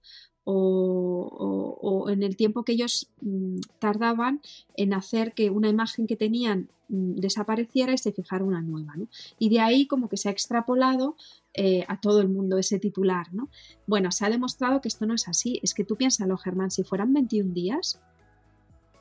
[0.49, 4.41] O, en el tiempo que ellos mm, tardaban
[4.77, 8.95] en hacer que una imagen que tenían mm, desapareciera y se fijara una nueva.
[9.39, 11.17] Y de ahí como que se ha extrapolado
[11.53, 13.35] eh, a todo el mundo ese titular.
[13.35, 13.49] ¿no?
[13.87, 15.59] Bueno, se ha demostrado que esto no es así.
[15.63, 18.01] Es que tú piénsalo, Germán, si fueran 21 días,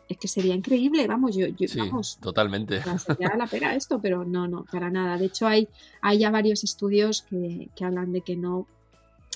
[0.10, 2.82] es que sería increíble, vamos, yo, yo vamos, totalmente.
[3.00, 5.18] Sería la pega esto, pero no, no, para nada.
[5.18, 5.68] De hecho, hay,
[6.02, 8.68] hay ya varios estudios que, que hablan de que no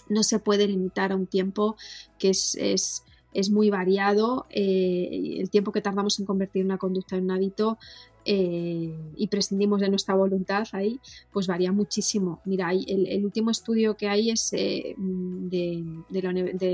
[0.09, 1.75] no se puede limitar a un tiempo
[2.17, 3.03] que es, es,
[3.51, 4.47] muy variado.
[4.49, 7.77] Eh, el tiempo que tardamos en convertir una conducta en un hábito
[8.25, 10.99] eh, y prescindimos de nuestra voluntad ahí,
[11.31, 12.41] pues varía muchísimo.
[12.45, 15.47] Mira, el, último estudio que hay es, eh, mm,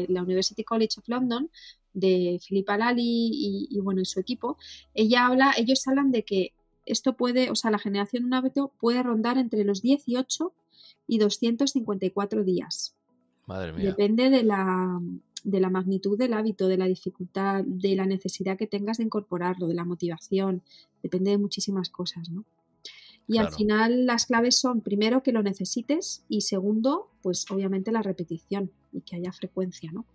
[0.09, 1.49] la, University College of London,
[1.93, 4.57] de Philippa Lally y, bueno, y su equipo,
[4.93, 6.51] ella habla, ellos hablan de que
[6.85, 10.51] esto puede, o sea, la generación de un hábito puede rondar entre los 18
[11.07, 12.95] y 254 días.
[13.45, 13.89] Madre mía.
[13.91, 14.99] Depende de la,
[15.43, 19.67] de la magnitud del hábito, de la dificultad, de la necesidad que tengas de incorporarlo,
[19.67, 20.63] de la motivación,
[21.03, 22.43] depende de muchísimas cosas, ¿no?
[23.27, 28.03] Y al final las claves son, primero, que lo necesites y segundo, pues obviamente la
[28.03, 30.05] repetición y que haya frecuencia, ¿no?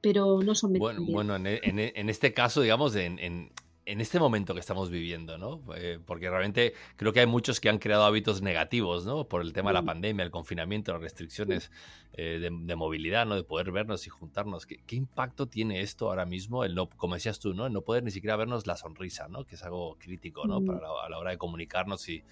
[0.00, 3.50] Pero no son Bueno, bueno en, en, este caso, digamos, en, en
[3.86, 5.62] este momento que estamos viviendo, ¿no?
[5.76, 9.28] Eh, porque realmente creo que hay muchos que han creado hábitos negativos, ¿no?
[9.28, 11.70] Por el tema de la pandemia, el confinamiento, las restricciones
[12.14, 13.34] eh, de, movilidad, ¿no?
[13.34, 14.66] De poder vernos y juntarnos.
[14.66, 16.64] ¿Qué, impacto tiene esto ahora mismo?
[16.64, 17.66] El no, como decías tú, ¿no?
[17.66, 19.44] El no poder ni siquiera vernos la sonrisa, ¿no?
[19.44, 20.64] Que es algo crítico, ¿no?
[20.64, 22.24] Para a la hora de comunicarnos y,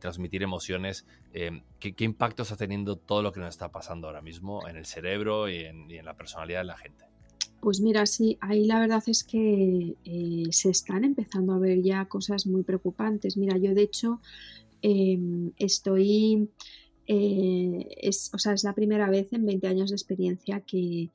[0.00, 1.06] transmitir emociones.
[1.34, 4.86] Eh, ¿qué, impacto está teniendo todo lo que nos está pasando ahora mismo en el
[4.86, 7.11] cerebro y en la personalidad de la gente?
[7.62, 12.06] Pues mira, sí, ahí la verdad es que eh, se están empezando a ver ya
[12.06, 13.36] cosas muy preocupantes.
[13.36, 14.20] Mira, yo de hecho
[14.82, 16.48] em, estoy,
[17.06, 21.10] eh, es, o sea, es la primera vez en 20 años de experiencia que,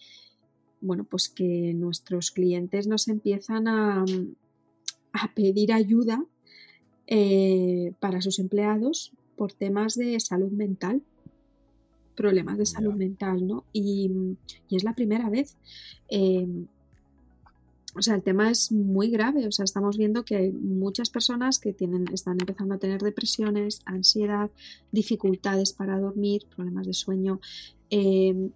[0.79, 4.05] bueno, pues que nuestros clientes nos empiezan a,
[5.11, 6.23] a pedir ayuda
[7.07, 11.01] eh, para sus empleados por temas de salud mental
[12.17, 13.63] problemas de salud mental, ¿no?
[13.71, 14.11] Y,
[14.69, 15.55] es la primera vez.
[16.09, 16.67] Em,
[17.95, 19.47] o sea, el tema es muy grave.
[19.47, 23.81] O sea, estamos viendo que hay muchas personas que tienen, están empezando a tener depresiones,
[23.85, 24.49] ansiedad,
[24.91, 27.39] dificultades para dormir, problemas de sueño,
[27.89, 28.51] em,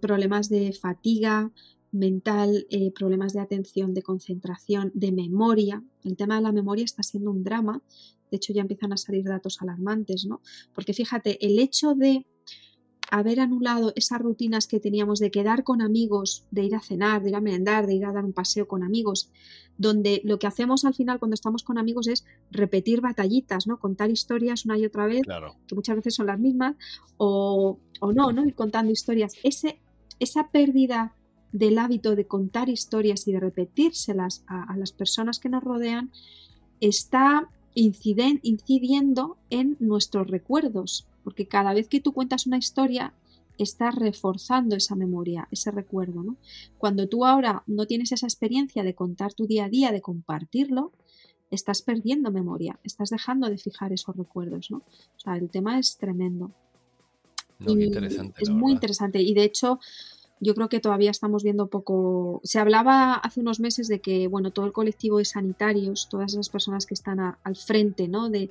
[0.00, 1.50] problemas de fatiga
[1.94, 5.82] mental, eh, problemas de atención, de concentración, de memoria.
[6.02, 7.80] El tema de la memoria está siendo un drama.
[8.30, 10.40] De hecho, ya empiezan a salir datos alarmantes, ¿no?
[10.74, 12.26] Porque fíjate, el hecho de
[13.10, 17.28] haber anulado esas rutinas que teníamos de quedar con amigos, de ir a cenar, de
[17.28, 19.30] ir a merendar, de ir a dar un paseo con amigos,
[19.78, 23.78] donde lo que hacemos al final cuando estamos con amigos es repetir batallitas, ¿no?
[23.78, 25.22] Contar historias una y otra vez,
[25.68, 26.74] que muchas veces son las mismas,
[27.18, 27.78] o,
[28.14, 28.44] no, ¿no?
[28.44, 29.34] Ir contando historias.
[29.44, 29.78] Ese,
[30.18, 31.14] esa pérdida
[31.54, 36.10] del hábito de contar historias y de repetírselas a, las personas que nos rodean
[36.80, 43.14] está incidiendo en nuestros recuerdos porque cada vez que tú cuentas una historia,
[43.58, 46.22] estás reforzando esa memoria, ese recuerdo.
[46.22, 46.36] ¿no?
[46.78, 50.92] Cuando tú ahora no tienes esa experiencia de contar tu día a día, de compartirlo,
[51.50, 54.70] estás perdiendo memoria, estás dejando de fijar esos recuerdos.
[54.70, 54.78] ¿no?
[54.78, 56.52] O sea, el tema es tremendo.
[57.60, 59.22] interesante, es muy interesante.
[59.22, 59.80] Y de hecho,
[60.40, 62.40] yo creo que todavía estamos viendo poco.
[62.44, 66.48] Se hablaba hace unos meses de que, bueno, todo el colectivo de sanitarios, todas esas
[66.48, 68.28] personas que están al frente ¿no?
[68.30, 68.50] de,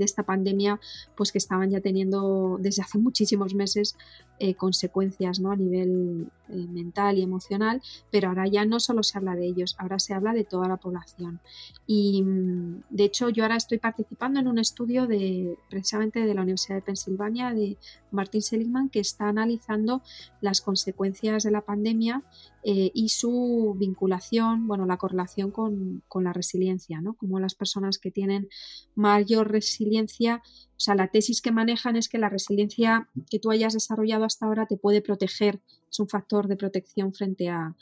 [0.00, 0.80] esta pandemia,
[1.14, 3.96] pues que estaban ya teniendo desde hace muchísimos meses
[4.38, 5.52] eh, consecuencias ¿no?
[5.52, 9.76] a nivel eh, mental y emocional, pero ahora ya no solo se habla de ellos,
[9.78, 11.40] ahora se habla de toda la población.
[11.86, 16.42] Y mm, de hecho, yo ahora estoy participando en un estudio de precisamente de la
[16.42, 17.76] Universidad de Pensilvania de
[18.10, 20.02] Martin Seligman que está analizando
[20.40, 22.22] las consecuencias de la pandemia
[22.62, 27.14] eh, y su vinculación, bueno, la correlación con, la resiliencia, ¿no?
[27.14, 28.48] Como las personas que tienen
[28.94, 30.42] mayor resiliencia,
[30.76, 34.46] o sea, la tesis que manejan es que la resiliencia que tú hayas desarrollado hasta
[34.46, 37.74] ahora te puede proteger, es un factor de protección frente a,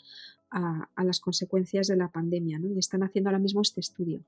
[1.03, 2.68] las consecuencias de la pandemia, ¿no?
[2.70, 4.20] Y están haciendo ahora mismo este estudio.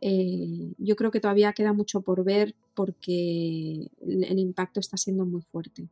[0.00, 5.42] Eh, yo creo que todavía queda mucho por ver porque el impacto está siendo muy
[5.42, 5.88] fuerte.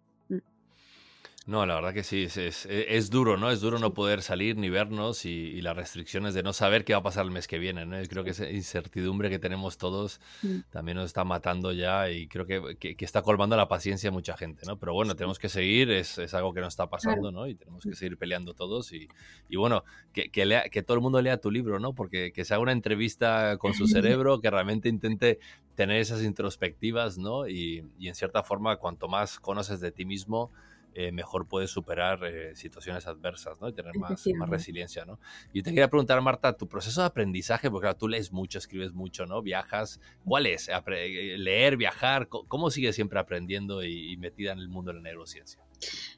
[1.50, 3.50] No, la verdad que sí, es, es, duro, ¿no?
[3.50, 7.00] Es duro no poder salir ni vernos y, las restricciones de no saber qué va
[7.00, 7.96] a pasar el mes que viene, ¿no?
[8.08, 10.60] Creo que esa incertidumbre que tenemos todos mm.
[10.70, 14.36] también nos está matando ya y creo que, que, está colmando la paciencia de mucha
[14.36, 14.78] gente, ¿no?
[14.78, 17.48] Pero bueno, tenemos que seguir, es, es algo que nos está pasando, ¿no?
[17.48, 17.94] Y tenemos que mm.
[17.94, 19.08] seguir peleando todos y,
[19.48, 19.82] y bueno,
[20.12, 21.94] que, que, lea, que todo el mundo lea tu libro, ¿no?
[21.94, 25.40] Porque que se haga una entrevista con su cerebro, que realmente intente
[25.74, 27.48] tener esas introspectivas, ¿no?
[27.48, 30.52] Y, y en cierta forma, cuanto más conoces de ti mismo,
[30.94, 33.68] eh, mejor puedes superar eh, situaciones adversas, ¿no?
[33.68, 35.20] Y tener más, más resiliencia, ¿no?
[35.52, 39.26] Y te quería preguntar, Marta, tu proceso de aprendizaje, porque tú lees mucho, escribes mucho,
[39.26, 39.42] ¿no?
[39.42, 40.68] Viajas, ¿cuál es?
[40.68, 45.62] Eh, leer, viajar, ¿cómo sigues siempre aprendiendo y, metida en el mundo de la neurociencia?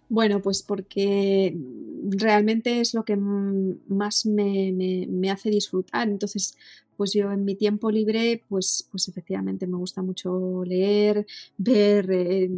[0.09, 1.57] Bueno, pues porque
[2.11, 6.09] realmente es lo que más me, me, me hace disfrutar.
[6.09, 6.57] Entonces,
[6.97, 12.51] pues yo en mi tiempo libre, pues, pues efectivamente me gusta mucho leer, ver eh,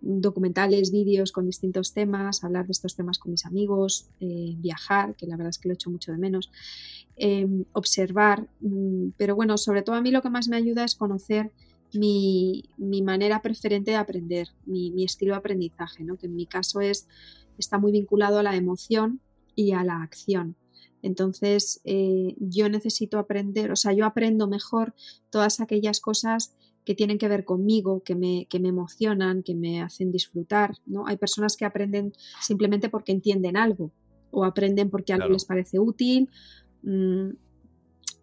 [0.00, 5.26] documentales, vídeos con distintos temas, hablar de estos temas con mis amigos, eh, viajar, que
[5.26, 6.50] la verdad es que lo echo mucho de menos,
[7.16, 10.94] em, observar, mm, pero bueno, sobre todo a mí lo que más me ayuda es
[10.94, 11.52] conocer
[11.94, 12.68] mi,
[13.02, 16.16] manera preferente de aprender, mi, estilo de aprendizaje, ¿no?
[16.16, 17.08] que en mi caso es,
[17.58, 19.20] está muy vinculado a la emoción
[19.54, 20.56] y a la acción.
[21.02, 24.94] Entonces, eh, yo necesito aprender, o sea, yo aprendo mejor
[25.30, 29.82] todas aquellas cosas que tienen que ver conmigo, que me, que me emocionan, que me
[29.82, 30.76] hacen disfrutar.
[30.86, 31.06] ¿no?
[31.06, 33.92] Hay personas que aprenden simplemente porque entienden algo
[34.30, 36.28] o aprenden porque algo les parece útil.
[36.82, 37.30] Mm,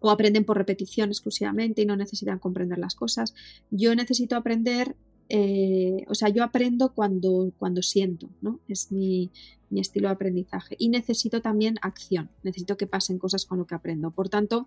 [0.00, 3.34] o aprenden por repetición exclusivamente y no necesitan comprender las cosas.
[3.70, 4.96] Yo necesito aprender,
[5.28, 8.60] eh, o sea, yo aprendo cuando, cuando siento, ¿no?
[8.68, 9.30] Es mi,
[9.70, 10.76] estilo de aprendizaje.
[10.78, 14.10] Y necesito también acción, necesito que pasen cosas con lo que aprendo.
[14.10, 14.66] Por tanto,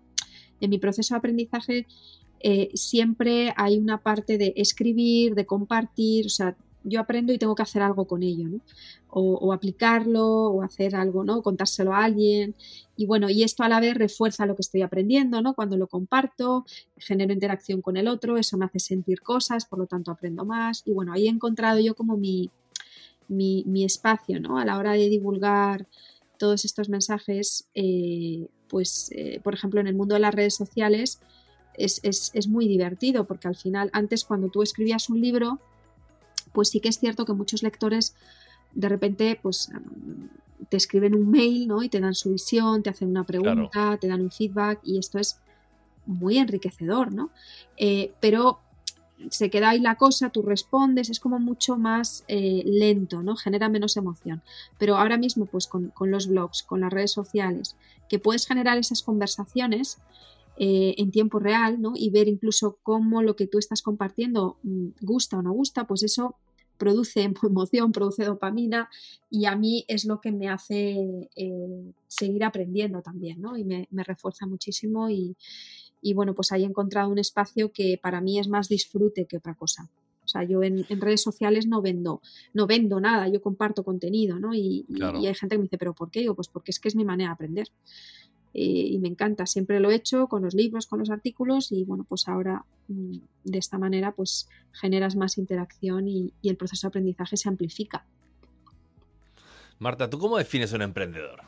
[0.60, 1.86] en mi proceso de aprendizaje
[2.40, 7.54] eh, siempre hay una parte de escribir, de compartir, o sea, yo aprendo y tengo
[7.54, 8.60] que hacer algo con ello, ¿no?
[9.14, 11.42] O, aplicarlo, o hacer algo, ¿no?
[11.42, 12.54] contárselo a alguien.
[12.96, 15.54] Y bueno, y esto a la vez refuerza lo que estoy aprendiendo, ¿no?
[15.54, 16.64] Cuando lo comparto,
[16.96, 20.82] genero interacción con el otro, eso me hace sentir cosas, por lo tanto aprendo más.
[20.86, 22.50] Y bueno, ahí he encontrado yo como mi,
[23.28, 24.58] mi, espacio, ¿no?
[24.58, 25.86] A la hora de divulgar
[26.38, 31.20] todos estos mensajes, eh, pues, eh, por ejemplo, en el mundo de las redes sociales,
[31.74, 32.00] es,
[32.34, 35.60] es, muy divertido porque al final, antes cuando tú escribías un libro,
[36.52, 38.14] pues sí que es cierto que muchos lectores
[38.72, 39.70] de repente pues
[40.68, 41.82] te escriben un mail ¿no?
[41.82, 45.18] y te dan su visión, te hacen una pregunta, te dan un feedback y esto
[45.18, 45.38] es
[46.06, 47.30] muy enriquecedor, ¿no?
[47.76, 48.60] Eh, pero
[49.30, 53.36] se queda ahí la cosa, tú respondes, es como mucho más eh, lento, ¿no?
[53.36, 54.42] Genera menos emoción.
[54.78, 57.76] Pero ahora mismo, pues con, con, los blogs, con las redes sociales,
[58.08, 59.98] que puedes generar esas conversaciones,
[60.58, 61.92] eh, en tiempo real ¿no?
[61.94, 66.02] y ver incluso cómo lo que tú estás compartiendo mm, gusta o no gusta, pues
[66.02, 66.36] eso
[66.76, 68.90] produce emoción, produce dopamina
[69.30, 73.56] y a mí es lo que me hace eh, seguir aprendiendo también ¿no?
[73.56, 75.36] y me, refuerza muchísimo y,
[76.14, 79.54] bueno, pues ahí he encontrado un espacio que para mí es más disfrute que otra
[79.54, 79.88] cosa.
[80.24, 82.20] O sea, yo en, redes sociales no vendo,
[82.52, 84.54] no vendo nada, yo comparto contenido, ¿no?
[84.54, 86.20] Y, y, hay gente que me dice, ¿pero por qué?
[86.20, 87.68] Digo, pues porque es que es mi manera de aprender.
[88.54, 91.84] Eh, y me encanta, siempre lo he hecho con los libros, con los artículos y
[91.84, 96.88] bueno, pues ahora mm, de esta manera pues generas más interacción y, el proceso de
[96.88, 98.04] aprendizaje se amplifica.
[99.78, 101.40] Marta, ¿tú cómo defines un emprendedor?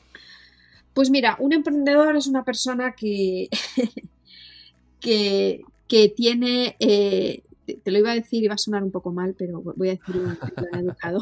[0.94, 3.50] Pues mira, un emprendedor es una persona que,
[5.00, 9.61] que, tiene, eh, te, lo iba a decir, iba a sonar un poco mal, pero
[9.61, 10.30] voy a decirlo
[10.72, 11.20] educado,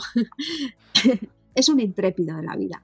[1.56, 2.82] es un intrépido de la vida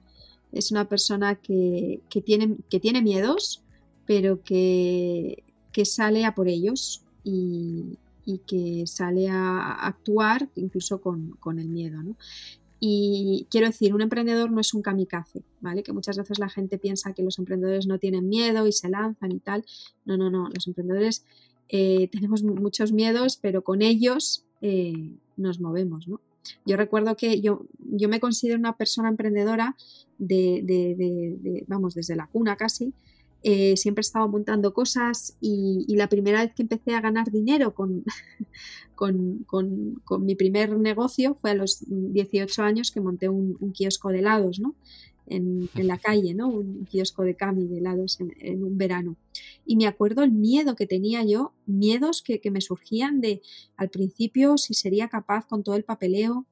[0.51, 3.63] es una persona que, tiene, que tiene miedos,
[4.05, 5.43] pero que,
[5.85, 7.97] sale a por ellos y,
[8.45, 11.99] que sale a actuar incluso con, el miedo.
[12.79, 15.83] Y quiero decir, un emprendedor no es un kamikaze, ¿vale?
[15.83, 19.31] Que muchas veces la gente piensa que los emprendedores no tienen miedo y se lanzan
[19.31, 19.65] y tal.
[20.05, 20.49] No, no, no.
[20.49, 21.25] Los emprendedores
[21.67, 26.21] eh, tenemos muchos miedos, pero con ellos eh, nos movemos, ¿no?
[26.65, 29.75] Yo recuerdo que yo, yo me considero una persona emprendedora
[30.17, 32.93] de, vamos, desde la cuna casi.
[33.41, 37.73] Eh, siempre he estado montando cosas y, la primera vez que empecé a ganar dinero
[37.73, 38.03] con,
[38.95, 39.45] con,
[40.19, 44.75] mi primer negocio fue a los 18 años que monté un, kiosco de helados, ¿no?
[45.29, 46.49] En, la calle, ¿no?
[46.49, 49.15] Un kiosco de cami de helados en, un verano.
[49.65, 53.41] Y me acuerdo el miedo que tenía yo, miedos que, que me surgían de
[53.77, 56.47] al principio si sería capaz con todo el papeleo,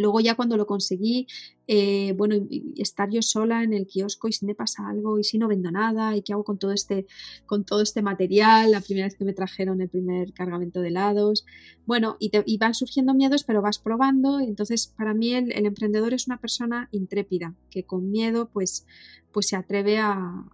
[0.00, 1.26] Luego ya cuando lo conseguí,
[1.66, 2.34] eh, bueno,
[2.76, 5.70] estar yo sola en el kiosco y si me pasa algo y si no vendo
[5.70, 7.06] nada y qué hago con todo este,
[7.46, 11.44] con todo este material, la primera vez que me trajeron el primer cargamento de helados.
[11.86, 14.40] Bueno, y, van surgiendo miedos, pero vas probando.
[14.40, 18.86] entonces, para mí el, emprendedor es una persona intrépida, que con miedo pues,
[19.32, 20.44] pues se atreve a,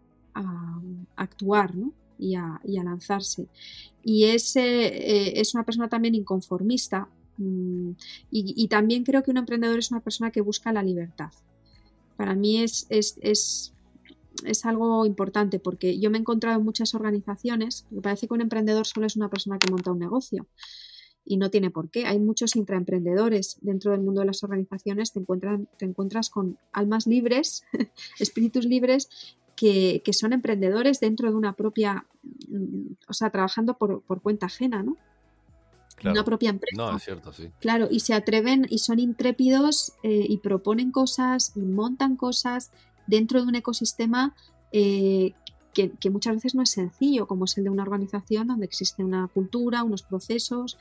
[1.15, 1.73] actuar,
[2.19, 3.49] Y a, lanzarse.
[4.03, 7.09] Y es, eh, es una persona también inconformista,
[7.39, 7.93] Mm,
[8.31, 11.31] y, también creo que un emprendedor es una persona que busca la libertad.
[12.17, 13.75] Para mí es, es, es,
[14.45, 18.41] es algo importante porque yo me he encontrado en muchas organizaciones, me parece que un
[18.41, 20.47] emprendedor solo es una persona que monta un negocio
[21.25, 22.07] y no tiene por qué.
[22.07, 27.07] Hay muchos intraemprendedores dentro del mundo de las organizaciones, te, encuentran, te encuentras con almas
[27.07, 27.65] libres,
[28.21, 29.09] espíritus libres
[29.57, 32.07] que, que, son emprendedores dentro de una propia,
[32.49, 34.97] mm, o sea, trabajando por, por cuenta ajena, ¿no?
[36.05, 36.77] Una propia empresa.
[36.77, 37.51] No, es cierto, sí.
[37.61, 42.71] Claro, y se atreven y son intrépidos eh, y proponen cosas y montan cosas
[43.07, 44.35] dentro de un ecosistema
[44.73, 45.33] eh,
[45.73, 49.29] que, muchas veces no es sencillo, como es el de una organización donde existe una
[49.29, 50.79] cultura, unos procesos.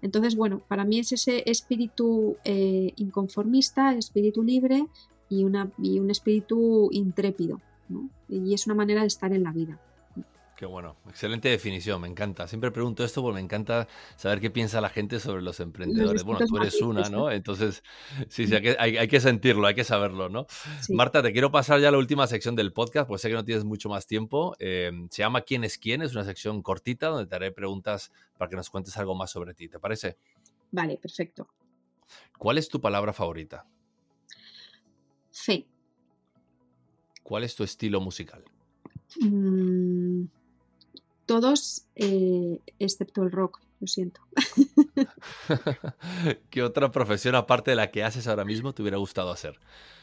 [0.00, 4.86] Entonces, bueno, para mí es ese espíritu eh, inconformista, espíritu libre
[5.28, 7.60] y, una, y un espíritu intrépido.
[7.88, 8.08] ¿no?
[8.28, 9.80] Y es una manera de estar en la vida.
[10.58, 12.48] Qué bueno, excelente definición, me encanta.
[12.48, 13.86] Siempre pregunto esto porque me encanta
[14.16, 16.24] saber qué piensa la gente sobre los emprendedores.
[16.24, 17.30] bueno, tú eres una, ¿no?
[17.30, 17.84] Entonces,
[18.28, 20.48] sí, sí, hay que, sentirlo, hay que saberlo, ¿no?
[20.88, 23.44] Marta, te quiero pasar ya a la última sección del podcast, pues sé que no
[23.44, 24.56] tienes mucho más tiempo.
[24.58, 26.02] Eh, se llama ¿Quién es quién?
[26.02, 29.54] Es una sección cortita donde te haré preguntas para que nos cuentes algo más sobre
[29.54, 30.18] ti, ¿te parece?
[30.72, 31.46] Vale, perfecto.
[32.36, 33.64] ¿Cuál es tu palabra favorita?
[35.30, 35.68] Fe.
[37.22, 38.42] ¿Cuál es tu estilo musical?
[39.20, 40.24] Mm,
[41.28, 44.22] todos, eh, excepto el rock, lo siento.
[46.50, 49.60] ¿Qué otra profesión aparte de la que haces ahora mismo te hubiera gustado hacer?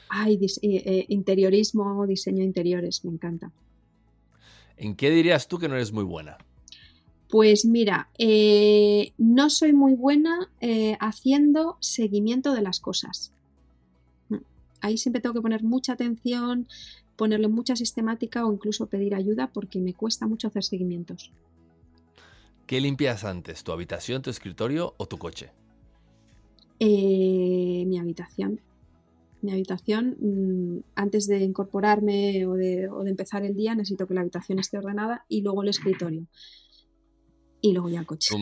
[0.08, 3.52] Ay, eh, eh, interiorismo, diseño de interiores, me encanta.
[4.78, 6.38] ¿En qué dirías tú que no eres muy buena?
[7.28, 8.08] Pues mira,
[9.18, 10.52] no soy muy buena
[11.00, 13.34] haciendo seguimiento de las cosas.
[14.30, 14.36] Mm,
[14.82, 16.68] ahí siempre tengo que poner mucha atención,
[17.16, 21.32] ponerle mucha sistemática o incluso pedir ayuda porque me cuesta mucho hacer seguimientos.
[22.68, 25.52] ¿Qué limpias antes, tu habitación, tu escritorio o tu coche?
[26.80, 28.60] Eh, mi habitación.
[29.42, 34.58] Mi habitación, mm, antes de incorporarme o de, empezar el día, necesito que la habitación
[34.58, 36.26] esté ordenada y luego el escritorio.
[37.62, 38.36] Y luego ya el coche.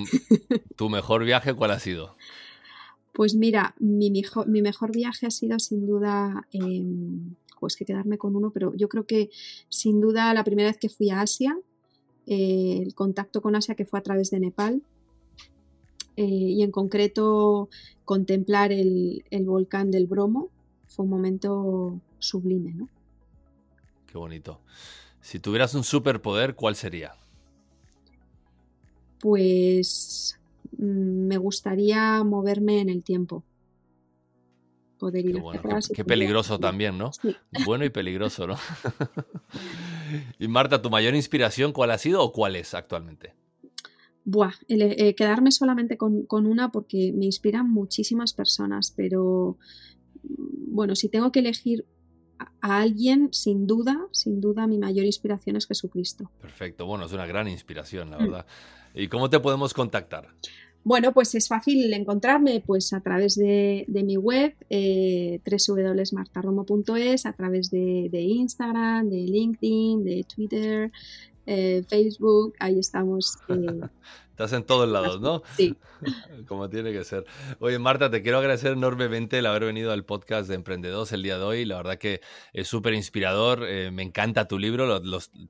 [0.75, 2.15] ¿Tu, mejor viaje cuál ha sido?
[3.11, 6.47] Pues mira, mi mejor, mi mejor viaje ha sido sin duda
[7.63, 9.29] em, pues que quedarme con uno, pero yo creo que
[9.69, 11.57] sin duda la primera vez que fui a Asia,
[12.27, 14.81] eh, el contacto con Asia que fue a través de Nepal,
[16.15, 17.69] eh, y en concreto
[18.05, 20.49] contemplar el, volcán del Bromo,
[20.87, 22.89] fue un momento sublime, ¿no?
[24.07, 24.59] Qué bonito.
[25.21, 27.15] Si tuvieras un superpoder, ¿cuál sería?
[29.19, 30.37] Pues
[30.77, 33.43] mm, me gustaría moverme en el tiempo
[35.03, 35.35] poder ir
[35.93, 37.11] qué, peligroso también, ¿no?
[37.65, 38.55] Bueno y peligroso, ¿no?
[40.39, 43.33] y Marta, ¿tu mayor inspiración cuál ha sido o cuál es actualmente?
[44.23, 49.57] Buah, eh, quedarme solamente con, una porque me inspiran muchísimas personas, pero
[50.23, 51.85] mm, bueno, si tengo que elegir
[52.61, 56.31] a alguien, sin duda, sin duda, mi mayor inspiración es Jesucristo.
[56.39, 58.21] Perfecto, bueno, es una gran inspiración, la mm.
[58.21, 58.45] verdad.
[58.93, 60.29] ¿Y cómo te podemos contactar?
[60.83, 67.71] Bueno, pues es fácil encontrarme pues, a través de, mi web, eh, www.martarromo.es, a través
[67.71, 70.91] de, Instagram, de LinkedIn, de Twitter,
[71.45, 73.37] eh, Facebook, ahí estamos.
[73.47, 73.81] Eh,
[74.33, 75.43] Estás en todos lados, ¿no?
[75.55, 75.77] Sí.
[76.47, 77.23] Como tiene que ser.
[77.59, 81.37] Oye, Marta, te quiero agradecer enormemente el haber venido al podcast de Emprendedores el día
[81.37, 81.65] de hoy.
[81.65, 82.19] La verdad que
[82.51, 83.63] es súper inspirador.
[83.63, 84.99] Eh, me encanta tu libro.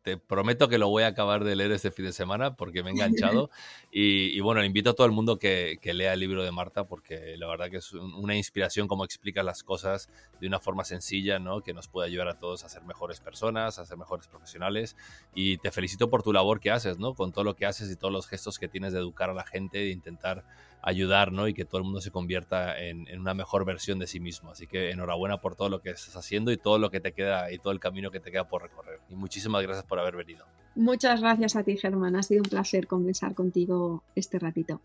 [0.01, 2.89] te prometo que lo voy a acabar de leer este fin de semana porque me
[2.89, 3.49] he enganchado.
[3.91, 6.84] y, bueno, le invito a todo el mundo que, que, lea el libro de Marta
[6.84, 10.09] porque la verdad que es una inspiración cómo explica las cosas
[10.41, 11.61] de una forma sencilla, ¿no?
[11.61, 14.97] Que nos puede ayudar a todos a ser mejores personas, a ser mejores profesionales.
[15.34, 17.13] Y te felicito por tu labor que haces, ¿no?
[17.13, 19.45] Con todo lo que haces y todos los gestos que tienes de educar a la
[19.45, 20.43] gente, de intentar
[20.82, 21.47] ayudar, ¿no?
[21.47, 24.51] Y que todo el mundo se convierta en, una mejor versión de sí mismo.
[24.51, 27.51] Así que enhorabuena por todo lo que estás haciendo y todo lo que te queda
[27.51, 28.99] y todo el camino que te queda por recorrer.
[29.09, 30.45] Y muchísimas gracias por haber venido.
[30.76, 32.15] Muchas gracias a ti, Germán.
[32.15, 34.82] Ha sido un placer conversar contigo este ratito.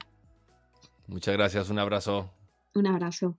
[1.06, 1.70] Muchas gracias.
[1.70, 2.30] Un abrazo.
[2.74, 3.36] Un abrazo.